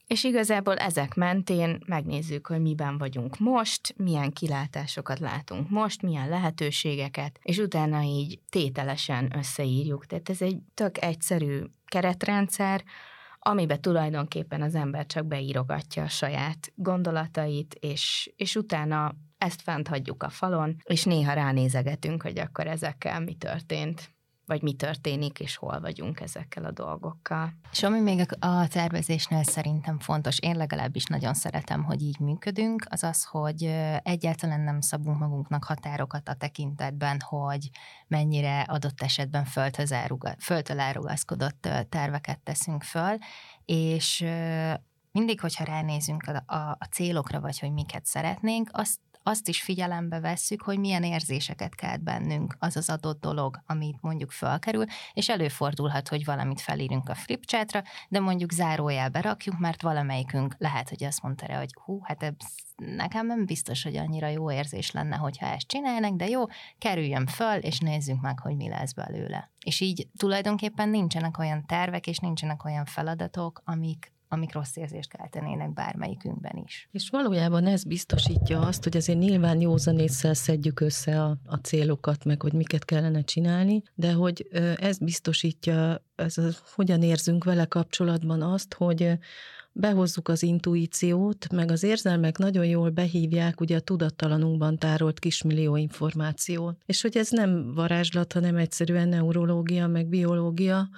és 0.06 0.24
igazából 0.24 0.76
ezek 0.76 1.14
mentén 1.14 1.82
megnézzük, 1.86 2.46
hogy 2.46 2.60
miben 2.60 2.98
vagyunk 2.98 3.38
most, 3.38 3.94
milyen 3.96 4.32
kilátásokat 4.32 5.18
látunk 5.18 5.70
most, 5.70 6.02
milyen 6.02 6.28
lehetőségeket, 6.28 7.38
és 7.42 7.58
utána 7.58 8.02
így 8.02 8.38
tételesen 8.48 9.32
összeírjuk. 9.36 10.06
Tehát 10.06 10.28
ez 10.28 10.42
egy 10.42 10.58
tök 10.74 11.02
egyszerű 11.02 11.62
keretrendszer, 11.84 12.82
amiben 13.38 13.80
tulajdonképpen 13.80 14.62
az 14.62 14.74
ember 14.74 15.06
csak 15.06 15.26
beírogatja 15.26 16.02
a 16.02 16.08
saját 16.08 16.72
gondolatait, 16.74 17.76
és, 17.80 18.32
és 18.36 18.56
utána 18.56 19.14
ezt 19.38 19.62
fent 19.62 19.88
hagyjuk 19.88 20.22
a 20.22 20.28
falon, 20.28 20.76
és 20.84 21.04
néha 21.04 21.32
ránézegetünk, 21.32 22.22
hogy 22.22 22.38
akkor 22.38 22.66
ezekkel 22.66 23.20
mi 23.20 23.34
történt 23.34 24.10
vagy 24.50 24.62
mi 24.62 24.72
történik, 24.72 25.40
és 25.40 25.56
hol 25.56 25.80
vagyunk 25.80 26.20
ezekkel 26.20 26.64
a 26.64 26.70
dolgokkal. 26.70 27.52
És 27.72 27.82
ami 27.82 28.00
még 28.00 28.26
a 28.38 28.68
tervezésnél 28.68 29.42
szerintem 29.42 29.98
fontos, 29.98 30.38
én 30.38 30.56
legalábbis 30.56 31.04
nagyon 31.04 31.34
szeretem, 31.34 31.84
hogy 31.84 32.02
így 32.02 32.18
működünk, 32.18 32.86
az 32.88 33.02
az, 33.02 33.24
hogy 33.24 33.62
egyáltalán 34.02 34.60
nem 34.60 34.80
szabunk 34.80 35.18
magunknak 35.18 35.64
határokat 35.64 36.28
a 36.28 36.34
tekintetben, 36.34 37.20
hogy 37.20 37.70
mennyire 38.06 38.60
adott 38.60 39.02
esetben 39.02 39.44
földtől 40.38 40.80
elrugaszkodott 40.80 41.68
terveket 41.88 42.38
teszünk 42.38 42.82
föl, 42.82 43.16
és 43.64 44.24
mindig, 45.12 45.40
hogyha 45.40 45.64
ránézünk 45.64 46.22
a, 46.22 46.54
a, 46.54 46.76
a 46.78 46.88
célokra, 46.90 47.40
vagy 47.40 47.58
hogy 47.58 47.72
miket 47.72 48.06
szeretnénk, 48.06 48.68
azt 48.72 48.98
azt 49.22 49.48
is 49.48 49.62
figyelembe 49.62 50.20
vesszük, 50.20 50.62
hogy 50.62 50.78
milyen 50.78 51.02
érzéseket 51.02 51.74
kelt 51.74 52.02
bennünk 52.02 52.56
az 52.58 52.76
az 52.76 52.90
adott 52.90 53.20
dolog, 53.20 53.62
amit 53.66 54.00
mondjuk 54.00 54.30
felkerül, 54.30 54.84
és 55.12 55.28
előfordulhat, 55.28 56.08
hogy 56.08 56.24
valamit 56.24 56.60
felírunk 56.60 57.08
a 57.08 57.14
flipchatra, 57.14 57.82
de 58.08 58.20
mondjuk 58.20 58.52
zárójelbe 58.52 59.20
rakjuk, 59.20 59.58
mert 59.58 59.82
valamelyikünk 59.82 60.54
lehet, 60.58 60.88
hogy 60.88 61.04
azt 61.04 61.22
mondta 61.22 61.46
rá, 61.46 61.58
hogy 61.58 61.74
hú, 61.84 62.00
hát 62.02 62.22
ez 62.22 62.34
nekem 62.76 63.26
nem 63.26 63.46
biztos, 63.46 63.82
hogy 63.82 63.96
annyira 63.96 64.28
jó 64.28 64.52
érzés 64.52 64.90
lenne, 64.90 65.16
hogyha 65.16 65.46
ezt 65.46 65.66
csinálnak, 65.66 66.16
de 66.16 66.28
jó, 66.28 66.44
kerüljön 66.78 67.26
föl, 67.26 67.56
és 67.56 67.78
nézzük 67.78 68.20
meg, 68.20 68.38
hogy 68.38 68.56
mi 68.56 68.68
lesz 68.68 68.92
belőle. 68.92 69.50
És 69.64 69.80
így 69.80 70.08
tulajdonképpen 70.16 70.88
nincsenek 70.88 71.38
olyan 71.38 71.66
tervek, 71.66 72.06
és 72.06 72.18
nincsenek 72.18 72.64
olyan 72.64 72.84
feladatok, 72.84 73.62
amik, 73.64 74.12
amik 74.32 74.52
rossz 74.52 74.76
érzést 74.76 75.16
keltenének 75.16 75.72
bármelyikünkben 75.72 76.62
is. 76.64 76.88
És 76.92 77.10
valójában 77.10 77.66
ez 77.66 77.84
biztosítja 77.84 78.60
azt, 78.60 78.82
hogy 78.82 78.96
azért 78.96 79.18
nyilván 79.18 79.60
józanésszel 79.60 80.34
szedjük 80.34 80.80
össze 80.80 81.22
a, 81.22 81.36
a 81.46 81.56
célokat, 81.56 82.24
meg 82.24 82.42
hogy 82.42 82.52
miket 82.52 82.84
kellene 82.84 83.22
csinálni, 83.22 83.82
de 83.94 84.12
hogy 84.12 84.48
ez 84.76 84.98
biztosítja, 84.98 86.04
ez 86.16 86.38
a, 86.38 86.48
hogyan 86.74 87.02
érzünk 87.02 87.44
vele 87.44 87.64
kapcsolatban 87.64 88.42
azt, 88.42 88.74
hogy 88.74 89.18
behozzuk 89.72 90.28
az 90.28 90.42
intuíciót, 90.42 91.52
meg 91.52 91.70
az 91.70 91.82
érzelmek 91.82 92.38
nagyon 92.38 92.64
jól 92.64 92.90
behívják 92.90 93.60
ugye 93.60 93.76
a 93.76 93.80
tudattalanunkban 93.80 94.78
tárolt 94.78 95.18
kismillió 95.18 95.76
információt. 95.76 96.76
És 96.86 97.02
hogy 97.02 97.16
ez 97.16 97.30
nem 97.30 97.74
varázslat, 97.74 98.32
hanem 98.32 98.56
egyszerűen 98.56 99.08
neurológia, 99.08 99.86
meg 99.86 100.06
biológia, 100.06 100.88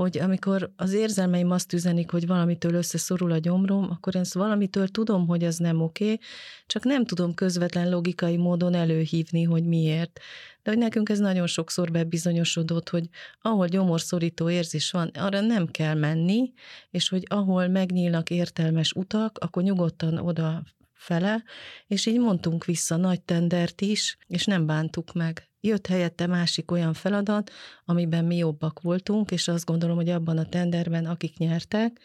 hogy 0.00 0.18
amikor 0.18 0.72
az 0.76 0.92
érzelmeim 0.92 1.50
azt 1.50 1.72
üzenik, 1.72 2.10
hogy 2.10 2.26
valamitől 2.26 2.74
összeszorul 2.74 3.32
a 3.32 3.38
gyomrom, 3.38 3.90
akkor 3.90 4.14
én 4.14 4.22
valamitől 4.32 4.88
tudom, 4.88 5.26
hogy 5.26 5.44
az 5.44 5.56
nem 5.56 5.80
oké, 5.80 6.18
csak 6.66 6.84
nem 6.84 7.04
tudom 7.04 7.34
közvetlen 7.34 7.90
logikai 7.90 8.36
módon 8.36 8.74
előhívni, 8.74 9.42
hogy 9.42 9.64
miért. 9.64 10.20
De 10.62 10.70
hogy 10.70 10.78
nekünk 10.78 11.08
ez 11.08 11.18
nagyon 11.18 11.46
sokszor 11.46 11.90
bebizonyosodott, 11.90 12.88
hogy 12.88 13.08
ahol 13.40 13.66
gyomorszorító 13.66 14.50
érzés 14.50 14.90
van, 14.90 15.08
arra 15.14 15.40
nem 15.40 15.66
kell 15.66 15.94
menni, 15.94 16.52
és 16.90 17.08
hogy 17.08 17.24
ahol 17.28 17.68
megnyílnak 17.68 18.30
értelmes 18.30 18.92
utak, 18.92 19.38
akkor 19.38 19.62
nyugodtan 19.62 20.18
oda 20.18 20.62
fele, 20.92 21.42
és 21.86 22.06
így 22.06 22.18
mondtunk 22.18 22.64
vissza 22.64 22.96
nagy 22.96 23.22
tendert 23.22 23.80
is, 23.80 24.16
és 24.26 24.44
nem 24.44 24.66
bántuk 24.66 25.12
meg. 25.12 25.49
Jött 25.60 25.86
helyette 25.86 26.26
másik 26.26 26.70
olyan 26.70 26.92
feladat, 26.92 27.50
amiben 27.84 28.24
mi 28.24 28.36
jobbak 28.36 28.80
voltunk, 28.80 29.30
és 29.30 29.48
azt 29.48 29.64
gondolom, 29.64 29.96
hogy 29.96 30.08
abban 30.08 30.38
a 30.38 30.44
tenderben, 30.44 31.06
akik 31.06 31.36
nyertek, 31.36 32.00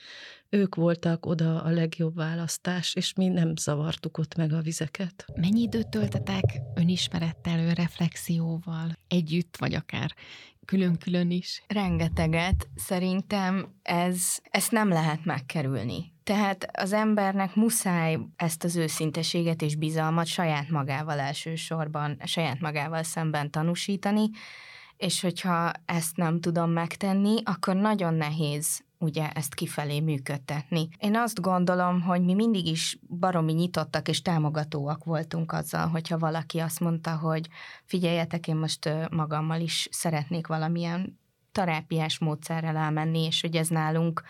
ők 0.49 0.75
voltak 0.75 1.25
oda 1.25 1.61
a 1.61 1.69
legjobb 1.69 2.15
választás, 2.15 2.93
és 2.95 3.13
mi 3.13 3.27
nem 3.27 3.55
zavartuk 3.55 4.17
ott 4.17 4.35
meg 4.35 4.53
a 4.53 4.61
vizeket. 4.61 5.25
Mennyi 5.35 5.61
időt 5.61 5.87
töltetek 5.87 6.43
önismerettel, 6.75 7.59
önreflexióval, 7.59 8.97
együtt, 9.07 9.57
vagy 9.57 9.73
akár 9.73 10.15
külön-külön 10.65 11.31
is? 11.31 11.63
Rengeteget. 11.67 12.69
Szerintem 12.75 13.79
ez, 13.81 14.37
ezt 14.49 14.71
nem 14.71 14.89
lehet 14.89 15.25
megkerülni. 15.25 16.14
Tehát 16.25 16.69
az 16.73 16.93
embernek 16.93 17.55
muszáj 17.55 18.17
ezt 18.35 18.63
az 18.63 18.75
őszinteséget 18.75 19.61
és 19.61 19.75
bizalmat 19.75 20.25
saját 20.25 20.69
magával 20.69 21.19
elsősorban, 21.19 22.17
saját 22.23 22.59
magával 22.59 23.03
szemben 23.03 23.51
tanúsítani, 23.51 24.29
és 24.97 25.21
hogyha 25.21 25.71
ezt 25.85 26.15
nem 26.15 26.39
tudom 26.39 26.71
megtenni, 26.71 27.41
akkor 27.43 27.75
nagyon 27.75 28.13
nehéz 28.13 28.83
ugye 28.97 29.29
ezt 29.29 29.55
kifelé 29.55 29.99
működtetni. 29.99 30.87
Én 30.97 31.15
azt 31.15 31.41
gondolom, 31.41 32.01
hogy 32.01 32.21
mi 32.21 32.33
mindig 32.33 32.67
is 32.67 32.99
baromi 33.19 33.53
nyitottak 33.53 34.07
és 34.07 34.21
támogatóak 34.21 35.03
voltunk 35.03 35.51
azzal, 35.51 35.87
hogyha 35.87 36.17
valaki 36.17 36.59
azt 36.59 36.79
mondta, 36.79 37.17
hogy 37.17 37.47
figyeljetek, 37.83 38.47
én 38.47 38.55
most 38.55 38.89
magammal 39.11 39.59
is 39.59 39.87
szeretnék 39.91 40.47
valamilyen 40.47 41.19
terápiás 41.51 42.19
módszerrel 42.19 42.77
elmenni, 42.77 43.23
és 43.23 43.41
hogy 43.41 43.55
ez 43.55 43.67
nálunk 43.67 44.23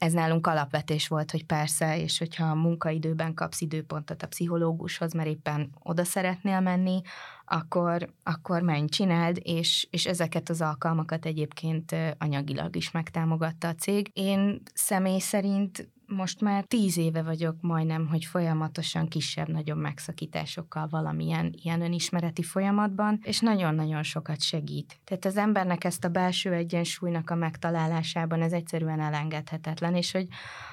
ez 0.00 0.12
nálunk 0.12 0.46
alapvetés 0.46 1.08
volt, 1.08 1.30
hogy 1.30 1.44
persze, 1.44 1.98
és 1.98 2.18
hogyha 2.18 2.46
a 2.46 2.54
munkaidőben 2.54 3.34
kapsz 3.34 3.60
időpontot 3.60 4.22
a 4.22 4.26
pszichológushoz, 4.26 5.12
mert 5.12 5.28
éppen 5.28 5.70
oda 5.82 6.04
szeretnél 6.04 6.60
menni, 6.60 7.00
akkor, 7.44 8.12
akkor 8.22 8.62
menj, 8.62 8.88
csináld, 8.88 9.38
és, 9.42 9.86
és 9.90 10.06
ezeket 10.06 10.48
az 10.48 10.60
alkalmakat 10.60 11.26
egyébként 11.26 11.94
anyagilag 12.18 12.76
is 12.76 12.90
megtámogatta 12.90 13.68
a 13.68 13.74
cég. 13.74 14.10
Én 14.12 14.62
személy 14.74 15.18
szerint 15.18 15.88
most 16.10 16.40
már 16.40 16.64
tíz 16.64 16.96
éve 16.96 17.22
vagyok 17.22 17.56
majdnem, 17.60 18.06
hogy 18.06 18.24
folyamatosan 18.24 19.08
kisebb-nagyobb 19.08 19.78
megszakításokkal 19.78 20.88
valamilyen 20.90 21.54
ilyen 21.62 21.82
önismereti 21.82 22.42
folyamatban, 22.42 23.18
és 23.22 23.40
nagyon-nagyon 23.40 24.02
sokat 24.02 24.40
segít. 24.40 25.00
Tehát 25.04 25.24
az 25.24 25.36
embernek 25.36 25.84
ezt 25.84 26.04
a 26.04 26.08
belső 26.08 26.52
egyensúlynak 26.52 27.30
a 27.30 27.34
megtalálásában 27.34 28.42
ez 28.42 28.52
egyszerűen 28.52 29.00
elengedhetetlen, 29.00 29.94
és 29.94 30.12
hogy 30.12 30.26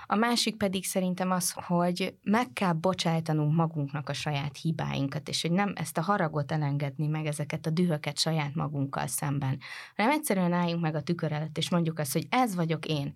a 0.08 0.16
másik 0.16 0.58
pedig 0.58 0.86
szerintem 0.86 1.32
az, 1.32 1.52
hogy 1.52 2.16
meg 2.24 2.54
kell 2.54 2.74
bocsájtanunk 2.74 3.56
magunknak 3.56 4.10
a 4.10 4.14
saját 4.14 4.58
hibáinkat, 4.58 5.30
és 5.30 5.42
hogy 5.42 5.52
nem 5.52 5.74
ezt 5.76 5.98
a 5.98 6.02
haragot 6.02 6.52
elengedni 6.52 7.08
meg, 7.08 7.26
ezeket 7.26 7.66
a 7.66 7.70
dühöket 7.70 8.20
saját 8.20 8.56
magunkkal 8.56 9.08
szemben, 9.08 9.60
hanem 9.96 10.12
egyszerűen 10.12 10.54
álljunk 10.54 10.82
meg 10.82 10.96
a 10.96 11.02
tükör 11.02 11.32
előtt, 11.32 11.58
és 11.58 11.70
mondjuk 11.70 12.00
azt, 12.00 12.14
hogy 12.14 12.28
ez 12.30 12.56
vagyok 12.56 12.86
én. 12.86 13.14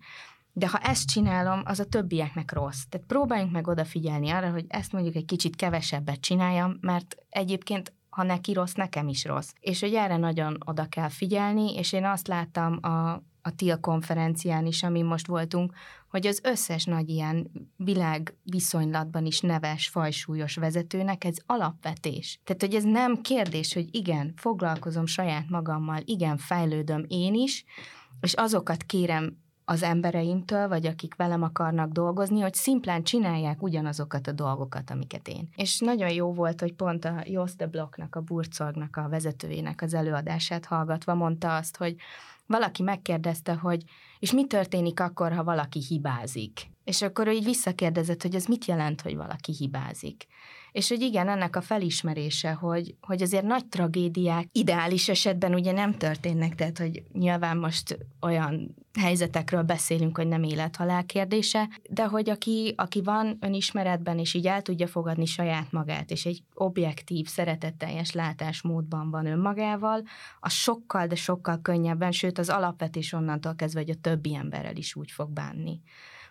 De 0.52 0.68
ha 0.68 0.78
ezt 0.78 1.08
csinálom, 1.08 1.62
az 1.64 1.80
a 1.80 1.84
többieknek 1.84 2.52
rossz. 2.52 2.82
Tehát 2.88 3.06
próbáljunk 3.06 3.52
meg 3.52 3.66
odafigyelni 3.66 4.30
arra, 4.30 4.50
hogy 4.50 4.64
ezt 4.68 4.92
mondjuk 4.92 5.14
egy 5.14 5.24
kicsit 5.24 5.56
kevesebbet 5.56 6.20
csináljam, 6.20 6.76
mert 6.80 7.16
egyébként 7.28 7.92
ha 8.08 8.22
neki 8.22 8.52
rossz, 8.52 8.72
nekem 8.72 9.08
is 9.08 9.24
rossz. 9.24 9.52
És 9.60 9.80
hogy 9.80 9.94
erre 9.94 10.16
nagyon 10.16 10.56
oda 10.64 10.86
kell 10.88 11.08
figyelni, 11.08 11.74
és 11.74 11.92
én 11.92 12.04
azt 12.04 12.26
láttam 12.26 12.78
a, 12.82 13.12
a 13.42 13.54
TIL 13.56 13.80
konferencián 13.80 14.66
is, 14.66 14.82
amin 14.82 15.04
most 15.04 15.26
voltunk, 15.26 15.72
hogy 16.08 16.26
az 16.26 16.40
összes 16.42 16.84
nagy 16.84 17.08
ilyen 17.08 17.50
világ 17.76 18.34
viszonylatban 18.42 19.26
is 19.26 19.40
neves, 19.40 19.88
fajsúlyos 19.88 20.54
vezetőnek 20.54 21.24
ez 21.24 21.36
alapvetés. 21.46 22.40
Tehát, 22.44 22.62
hogy 22.62 22.74
ez 22.74 22.84
nem 22.84 23.20
kérdés, 23.20 23.74
hogy 23.74 23.94
igen, 23.94 24.32
foglalkozom 24.36 25.06
saját 25.06 25.48
magammal, 25.48 26.00
igen, 26.04 26.36
fejlődöm 26.36 27.04
én 27.08 27.34
is, 27.34 27.64
és 28.20 28.32
azokat 28.32 28.82
kérem 28.82 29.36
az 29.64 29.82
embereimtől, 29.82 30.68
vagy 30.68 30.86
akik 30.86 31.14
velem 31.14 31.42
akarnak 31.42 31.92
dolgozni, 31.92 32.40
hogy 32.40 32.54
szimplán 32.54 33.02
csinálják 33.02 33.62
ugyanazokat 33.62 34.26
a 34.26 34.32
dolgokat, 34.32 34.90
amiket 34.90 35.28
én. 35.28 35.48
És 35.56 35.78
nagyon 35.78 36.12
jó 36.12 36.32
volt, 36.32 36.60
hogy 36.60 36.72
pont 36.72 37.04
a 37.04 37.22
Jost 37.24 37.70
Blocknak, 37.70 38.16
a 38.16 38.20
Burcorgnak, 38.20 38.96
a 38.96 39.08
vezetőjének 39.08 39.82
az 39.82 39.94
előadását 39.94 40.64
hallgatva 40.64 41.14
mondta 41.14 41.56
azt, 41.56 41.76
hogy 41.76 41.96
valaki 42.46 42.82
megkérdezte, 42.82 43.54
hogy 43.54 43.84
és 44.18 44.32
mi 44.32 44.46
történik 44.46 45.00
akkor, 45.00 45.32
ha 45.32 45.44
valaki 45.44 45.80
hibázik? 45.88 46.70
És 46.84 47.02
akkor 47.02 47.26
ő 47.26 47.30
így 47.30 47.44
visszakérdezett, 47.44 48.22
hogy 48.22 48.34
ez 48.34 48.46
mit 48.46 48.64
jelent, 48.64 49.00
hogy 49.00 49.16
valaki 49.16 49.52
hibázik. 49.58 50.26
És 50.72 50.88
hogy 50.88 51.00
igen, 51.00 51.28
ennek 51.28 51.56
a 51.56 51.60
felismerése, 51.60 52.52
hogy, 52.52 52.94
hogy 53.00 53.22
azért 53.22 53.44
nagy 53.44 53.66
tragédiák 53.66 54.48
ideális 54.52 55.08
esetben 55.08 55.54
ugye 55.54 55.72
nem 55.72 55.92
történnek, 55.92 56.54
tehát 56.54 56.78
hogy 56.78 57.02
nyilván 57.12 57.56
most 57.56 57.98
olyan 58.20 58.74
helyzetekről 59.00 59.62
beszélünk, 59.62 60.16
hogy 60.16 60.26
nem 60.26 60.42
élethalál 60.42 61.04
kérdése, 61.04 61.68
de 61.90 62.04
hogy 62.04 62.30
aki, 62.30 62.74
aki 62.76 63.02
van 63.02 63.36
önismeretben, 63.40 64.18
és 64.18 64.34
így 64.34 64.46
el 64.46 64.62
tudja 64.62 64.86
fogadni 64.86 65.24
saját 65.24 65.72
magát, 65.72 66.10
és 66.10 66.26
egy 66.26 66.42
objektív, 66.54 67.26
szeretetteljes 67.26 68.12
látásmódban 68.12 69.10
van 69.10 69.26
önmagával, 69.26 70.02
az 70.40 70.52
sokkal, 70.52 71.06
de 71.06 71.14
sokkal 71.14 71.60
könnyebben, 71.62 72.12
sőt 72.12 72.38
az 72.38 72.48
alapvetés 72.48 73.12
onnantól 73.12 73.54
kezdve, 73.54 73.80
hogy 73.80 73.90
a 73.90 74.00
többi 74.00 74.34
emberrel 74.34 74.76
is 74.76 74.94
úgy 74.94 75.10
fog 75.10 75.30
bánni. 75.30 75.80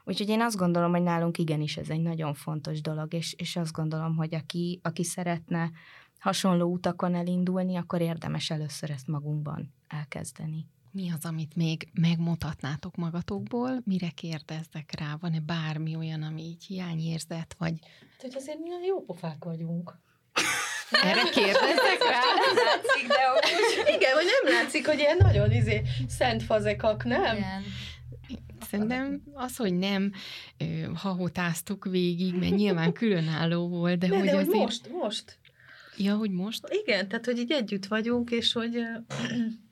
Úgyhogy 0.04 0.30
én 0.30 0.42
azt 0.42 0.58
gondolom, 0.58 0.92
hogy 0.92 1.02
nálunk 1.02 1.38
igenis 1.38 1.78
ez 1.78 1.90
egy 1.90 2.02
nagyon 2.02 2.34
fontos 2.34 2.82
dolog, 2.82 3.14
és, 3.14 3.34
és 3.38 3.56
azt 3.56 3.72
gondolom, 3.72 4.16
hogy 4.16 4.36
aki, 4.36 4.80
aki 4.84 5.04
szeretne 5.04 5.72
hasonló 6.20 6.72
utakon 6.72 7.16
elindulni, 7.16 7.76
akkor 7.76 8.02
érdemes 8.02 8.50
először 8.50 8.90
ezt 8.90 9.08
magunkban 9.08 9.74
elkezdeni. 9.88 10.68
Mi 10.92 11.12
az, 11.12 11.26
amit 11.26 11.56
még 11.56 11.90
megmutatnátok 11.94 12.96
magatokból? 12.96 13.82
Mire 13.84 14.10
kérdezzek 14.10 15.00
rá? 15.00 15.18
Van-e 15.20 15.40
bármi 15.40 15.96
olyan, 15.96 16.22
ami 16.22 16.42
így 16.42 16.64
hiányérzet, 16.64 17.56
vagy... 17.58 17.74
Hát, 18.12 18.22
hogy 18.22 18.36
azért 18.36 18.60
milyen 18.60 18.84
jó 18.84 19.02
pofák 19.04 19.44
vagyunk. 19.44 20.00
Erre 20.92 21.24
kérdezzek 21.30 22.00
rá? 22.10 22.20
Nem 22.46 22.56
látszik, 22.66 23.08
de 23.08 23.16
úgy... 23.34 23.96
Igen, 23.96 24.14
vagy 24.14 24.26
nem 24.26 24.54
látszik, 24.54 24.88
hogy 24.88 25.00
ilyen 25.00 25.18
nagyon 25.18 25.52
izé, 25.52 25.82
szent 26.08 26.44
fazekak, 26.44 27.04
nem? 27.04 27.38
Igen. 27.38 27.64
Szerintem 28.70 29.22
az, 29.34 29.56
hogy 29.56 29.74
nem 29.74 30.12
hahotáztuk 30.94 31.86
végig, 31.86 32.36
mert 32.36 32.56
nyilván 32.56 32.94
különálló 33.02 33.68
volt, 33.68 34.00
de, 34.00 34.08
de 34.08 34.18
hogy 34.18 34.26
de 34.26 34.36
azért... 34.36 34.54
most, 34.54 34.90
most. 34.92 35.40
Ja, 35.98 36.16
hogy 36.16 36.32
most? 36.32 36.68
Igen, 36.86 37.08
tehát, 37.08 37.26
hogy 37.26 37.38
így 37.38 37.52
együtt 37.52 37.86
vagyunk, 37.86 38.32
és 38.32 38.54
hogy 38.54 38.72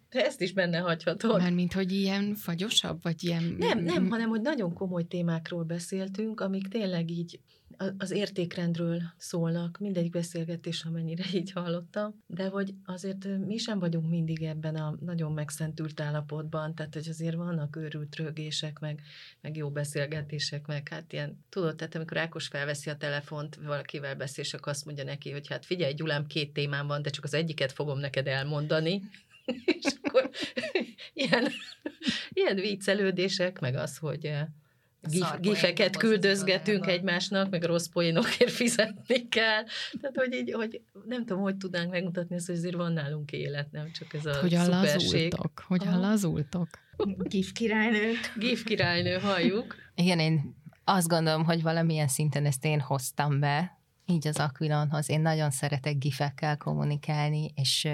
de 0.10 0.25
ezt 0.25 0.41
is 0.41 0.53
benne 0.53 0.77
hagyhatod. 0.77 1.41
Mármint, 1.41 1.74
hogy 1.74 1.91
ilyen 1.91 2.36
fagyosabb, 2.36 3.00
vagy 3.01 3.24
ilyen... 3.24 3.55
Nem, 3.58 3.79
nem, 3.79 4.10
hanem, 4.10 4.29
hogy 4.29 4.41
nagyon 4.41 4.74
komoly 4.74 5.08
témákról 5.08 5.63
beszéltünk, 5.63 6.39
amik 6.39 6.67
tényleg 6.67 7.10
így 7.10 7.39
az 7.98 8.12
értékrendről 8.12 9.02
szólnak, 9.18 9.78
mindegyik 9.78 10.12
beszélgetés, 10.12 10.84
amennyire 10.84 11.24
így 11.40 11.52
hallottam, 11.52 12.24
de 12.28 12.48
hogy 12.48 12.74
azért 12.86 13.28
mi 13.46 13.58
sem 13.58 13.80
vagyunk 13.80 14.10
mindig 14.10 14.44
ebben 14.44 14.76
a 14.76 14.96
nagyon 15.00 15.32
megszentült 15.32 16.00
állapotban, 16.00 16.76
tehát 16.76 16.94
hogy 16.94 17.08
azért 17.10 17.36
vannak 17.36 17.76
őrült 17.76 18.16
rögések, 18.16 18.80
meg, 18.80 19.02
meg 19.42 19.56
jó 19.56 19.70
beszélgetések, 19.72 20.68
meg 20.68 20.88
hát 20.88 21.14
ilyen, 21.14 21.46
tudod, 21.50 21.76
tehát 21.76 21.96
amikor 21.96 22.18
Ákos 22.18 22.48
felveszi 22.48 22.90
a 22.90 22.98
telefont, 22.98 23.56
valakivel 23.56 24.15
beszél, 24.15 24.44
és 24.44 24.54
akkor 24.54 24.72
azt 24.72 24.86
mondja 24.86 25.04
neki, 25.04 25.32
hogy 25.32 25.48
hát 25.48 25.65
figyelj, 25.65 25.94
Gyulám, 25.94 26.26
két 26.26 26.54
témám 26.54 26.88
van, 26.88 27.02
de 27.02 27.10
csak 27.10 27.24
az 27.24 27.34
egyiket 27.34 27.72
fogom 27.72 28.00
neked 28.00 28.28
elmondani, 28.28 29.02
és 29.82 29.94
akkor 30.02 30.30
ilyen, 31.13 31.48
ilyen 32.30 32.56
viccelődések, 32.56 33.60
meg 33.60 33.76
az, 33.76 33.98
hogy 33.98 34.32
gif, 35.02 35.40
gifeket 35.40 35.98
küldözgetünk 35.98 36.88
egymásnak, 36.88 37.50
meg 37.50 37.64
rossz 37.64 37.88
poénokért 37.88 38.52
fizetni 38.52 39.28
kell. 39.28 39.64
Tehát, 40.02 40.16
hogy 40.16 40.34
így, 40.34 40.52
hogy 40.52 40.82
nem 41.06 41.26
tudom, 41.26 41.42
hogy 41.42 41.58
tudnánk 41.58 41.92
megmutatni 41.92 42.36
ezt, 42.36 42.48
hogy 42.48 42.56
azért 42.56 42.76
van 42.76 42.94
nálunk 42.94 43.32
élet, 43.32 43.72
nem 43.72 43.92
csak 43.92 44.14
ez 44.14 44.26
a 44.26 44.40
hogy 44.40 44.52
lazultok, 44.52 45.64
hogy 45.68 45.88
a 45.88 46.00
lazultok. 46.00 46.68
Gif 47.18 47.52
királynő. 47.52 48.12
Gif 48.36 48.64
királynő, 48.64 49.18
halljuk. 49.18 49.76
Igen, 49.96 50.20
én 50.20 50.58
azt 50.84 51.08
gondolom, 51.08 51.44
hogy 51.44 51.62
valamilyen 51.62 52.08
szinten 52.08 52.46
ezt 52.46 52.66
én 52.66 52.80
hoztam 52.80 53.40
be, 53.40 53.79
így 54.10 54.28
az 54.28 54.38
Aquilonhoz. 54.38 55.10
Én 55.10 55.22
nagyon 55.22 55.52
szeretek 55.52 55.98
gifekkel 55.98 56.58
kommunikálni, 56.58 57.52
és 57.56 57.88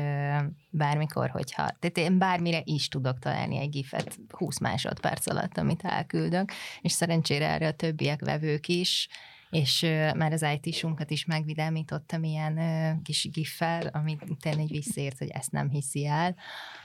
bármikor, 0.69 1.29
hogyha, 1.29 1.69
tehát 1.79 1.97
én 1.97 2.17
bármire 2.17 2.61
is 2.63 2.87
tudok 2.87 3.19
találni 3.19 3.57
egy 3.57 3.69
gifet 3.69 4.19
20 4.29 4.59
másodperc 4.59 5.27
alatt, 5.29 5.57
amit 5.57 5.83
elküldök, 5.83 6.51
és 6.81 6.91
szerencsére 6.91 7.49
erre 7.49 7.67
a 7.67 7.73
többiek 7.73 8.25
vevők 8.25 8.67
is, 8.67 9.07
és 9.49 9.81
már 10.15 10.31
az 10.31 10.45
IT-sunkat 10.61 11.11
is 11.11 11.25
megvidámítottam 11.25 12.23
ilyen 12.23 12.59
kis 13.03 13.29
giffel, 13.31 13.87
ami 13.87 14.17
tényleg 14.39 14.67
visszaért, 14.67 15.17
hogy 15.17 15.29
ezt 15.29 15.51
nem 15.51 15.69
hiszi 15.69 16.05
el. 16.05 16.35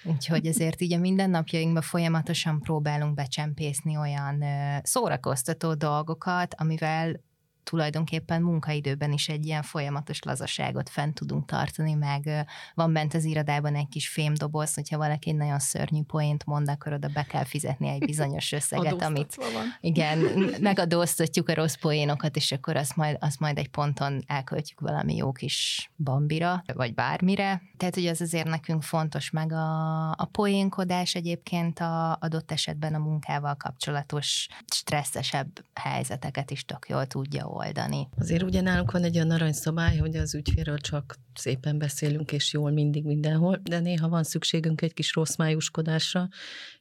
Úgyhogy 0.04 0.46
ezért 0.46 0.80
így 0.80 0.92
a 0.92 0.98
mindennapjainkban 0.98 1.82
folyamatosan 1.82 2.60
próbálunk 2.60 3.14
becsempészni 3.14 3.96
olyan 3.96 4.44
szórakoztató 4.82 5.74
dolgokat, 5.74 6.54
amivel 6.58 7.20
tulajdonképpen 7.62 8.42
munkaidőben 8.42 9.12
is 9.12 9.28
egy 9.28 9.46
ilyen 9.46 9.62
folyamatos 9.62 10.22
lazaságot 10.22 10.88
fent 10.88 11.14
tudunk 11.14 11.46
tartani, 11.46 11.94
meg 11.94 12.46
van 12.74 12.92
bent 12.92 13.14
az 13.14 13.24
irodában 13.24 13.74
egy 13.74 13.88
kis 13.88 14.08
fémdoboz, 14.08 14.74
hogyha 14.74 14.98
valaki 14.98 15.30
egy 15.30 15.36
nagyon 15.36 15.58
szörnyű 15.58 16.02
poént 16.02 16.46
mond, 16.46 16.68
akkor 16.68 16.92
oda 16.92 17.08
be 17.08 17.22
kell 17.22 17.44
fizetni 17.44 17.88
egy 17.88 18.04
bizonyos 18.04 18.52
összeget, 18.60 19.02
amit 19.02 19.34
van. 19.34 19.76
igen, 19.80 20.18
megadóztatjuk 20.60 21.48
a 21.48 21.54
rossz 21.54 21.74
poénokat, 21.74 22.36
és 22.36 22.52
akkor 22.52 22.76
azt 22.76 22.96
majd, 22.96 23.16
azt 23.20 23.40
majd 23.40 23.58
egy 23.58 23.68
ponton 23.68 24.22
elköltjük 24.26 24.80
valami 24.80 25.16
jó 25.16 25.32
kis 25.32 25.90
bambira, 25.96 26.62
vagy 26.74 26.94
bármire. 26.94 27.62
Tehát, 27.76 27.94
hogy 27.94 28.06
az 28.06 28.20
azért 28.20 28.48
nekünk 28.48 28.82
fontos, 28.82 29.30
meg 29.30 29.52
a, 29.52 30.10
a 30.10 30.28
poénkodás 30.32 31.14
egyébként 31.14 31.78
a 31.78 32.16
adott 32.20 32.52
esetben 32.52 32.94
a 32.94 32.98
munkával 32.98 33.54
kapcsolatos 33.54 34.48
stresszesebb 34.74 35.64
helyzeteket 35.74 36.50
is 36.50 36.64
tök 36.64 36.88
jól 36.88 37.06
tudja 37.06 37.48
megoldani. 37.60 38.08
Azért 38.18 38.42
ugye 38.42 38.60
nálunk 38.60 38.90
van 38.90 39.04
egy 39.04 39.16
olyan 39.16 39.30
aranyszabály, 39.30 39.96
hogy 39.96 40.16
az 40.16 40.34
ügyfélről 40.34 40.78
csak 40.78 41.14
szépen 41.34 41.78
beszélünk, 41.78 42.32
és 42.32 42.52
jól 42.52 42.70
mindig 42.70 43.04
mindenhol, 43.04 43.60
de 43.62 43.80
néha 43.80 44.08
van 44.08 44.22
szükségünk 44.22 44.82
egy 44.82 44.94
kis 44.94 45.14
rossz 45.14 45.36
májuskodásra, 45.36 46.28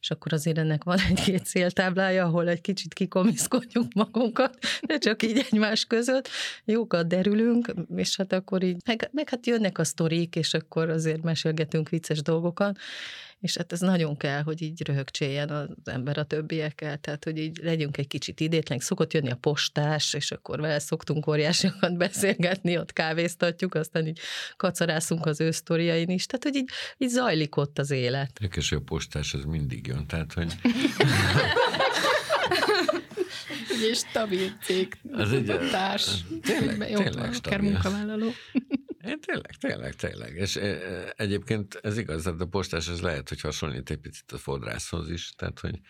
és 0.00 0.10
akkor 0.10 0.32
azért 0.32 0.58
ennek 0.58 0.84
van 0.84 0.98
egy-két 1.08 1.44
céltáblája, 1.44 2.24
ahol 2.24 2.48
egy 2.48 2.60
kicsit 2.60 2.94
kikomiszkodjunk 2.94 3.92
magunkat, 3.92 4.58
de 4.86 4.98
csak 4.98 5.22
így 5.22 5.46
egymás 5.50 5.84
között, 5.84 6.28
jókat 6.64 7.06
derülünk, 7.06 7.74
és 7.96 8.16
hát 8.16 8.32
akkor 8.32 8.62
így, 8.62 8.76
meg, 8.86 9.08
meg 9.12 9.28
hát 9.28 9.46
jönnek 9.46 9.78
a 9.78 9.84
sztorik, 9.84 10.36
és 10.36 10.54
akkor 10.54 10.90
azért 10.90 11.22
mesélgetünk 11.22 11.88
vicces 11.88 12.22
dolgokat, 12.22 12.78
és 13.40 13.56
hát 13.56 13.72
ez 13.72 13.80
nagyon 13.80 14.16
kell, 14.16 14.42
hogy 14.42 14.62
így 14.62 14.86
röhögcséljen 14.86 15.48
az 15.50 15.68
ember 15.84 16.18
a 16.18 16.24
többiekkel, 16.24 16.98
tehát 16.98 17.24
hogy 17.24 17.38
így 17.38 17.60
legyünk 17.62 17.96
egy 17.96 18.06
kicsit 18.06 18.40
idétlen, 18.40 18.78
szokott 18.78 19.12
jönni 19.12 19.30
a 19.30 19.36
postás, 19.36 20.14
és 20.14 20.30
akkor 20.30 20.60
vele 20.60 20.78
szoktunk 20.78 21.26
óriásiakat 21.26 21.96
beszélgetni, 22.06 22.78
ott 22.78 22.92
kávéztatjuk, 22.92 23.74
aztán 23.74 24.06
így 24.06 24.18
kacarászunk 24.56 25.26
az 25.26 25.40
ő 25.40 25.50
sztoriain 25.50 26.08
is, 26.08 26.26
tehát 26.26 26.44
hogy 26.44 26.54
így, 26.54 26.68
így 26.98 27.08
zajlik 27.08 27.56
ott 27.56 27.78
az 27.78 27.90
élet. 27.90 28.30
Érdekes, 28.40 28.68
hogy 28.68 28.78
a 28.78 28.84
postás 28.84 29.34
az 29.34 29.44
mindig 29.44 29.86
jön, 29.86 30.06
tehát 30.06 30.32
hogy 30.32 30.52
egy 33.90 33.96
stabil 33.96 34.56
cég, 34.62 34.98
Az 35.12 35.32
egy, 35.32 35.46
társ, 35.70 36.10
tényleg, 36.42 36.90
jó, 36.90 36.96
tényleg 36.96 37.16
akár 37.16 37.34
stabil. 37.34 37.70
munkavállaló. 37.70 38.30
É, 39.04 39.14
tényleg, 39.14 39.56
tényleg, 39.60 39.94
tényleg. 39.94 40.36
És 40.36 40.60
egyébként 41.16 41.74
ez 41.82 41.98
igaz, 41.98 42.22
tehát 42.22 42.40
a 42.40 42.46
postás 42.46 42.88
ez 42.88 43.00
lehet, 43.00 43.28
hogy 43.28 43.40
hasonlít 43.40 43.90
egy 43.90 43.98
picit 43.98 44.32
a 44.32 44.38
fodrászhoz 44.38 45.10
is, 45.10 45.32
tehát 45.36 45.60
hogy 45.60 45.80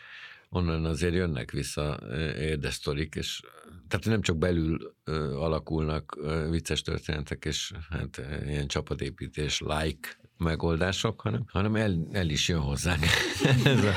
onnan 0.48 0.84
azért 0.84 1.14
jönnek 1.14 1.50
vissza 1.50 2.00
érdesztorik, 2.36 3.14
és 3.14 3.40
tehát 3.88 4.06
nem 4.06 4.20
csak 4.20 4.38
belül 4.38 4.94
alakulnak 5.34 6.18
vicces 6.50 6.82
történetek, 6.82 7.44
és 7.44 7.72
hát 7.90 8.20
ilyen 8.46 8.66
csapatépítés, 8.66 9.60
like 9.60 10.19
megoldások, 10.40 11.20
hanem, 11.20 11.44
hanem 11.46 11.76
el, 11.76 12.06
el 12.12 12.28
is 12.28 12.48
jön 12.48 12.60
hozzánk 12.60 13.04
ez, 13.64 13.84
a, 13.84 13.92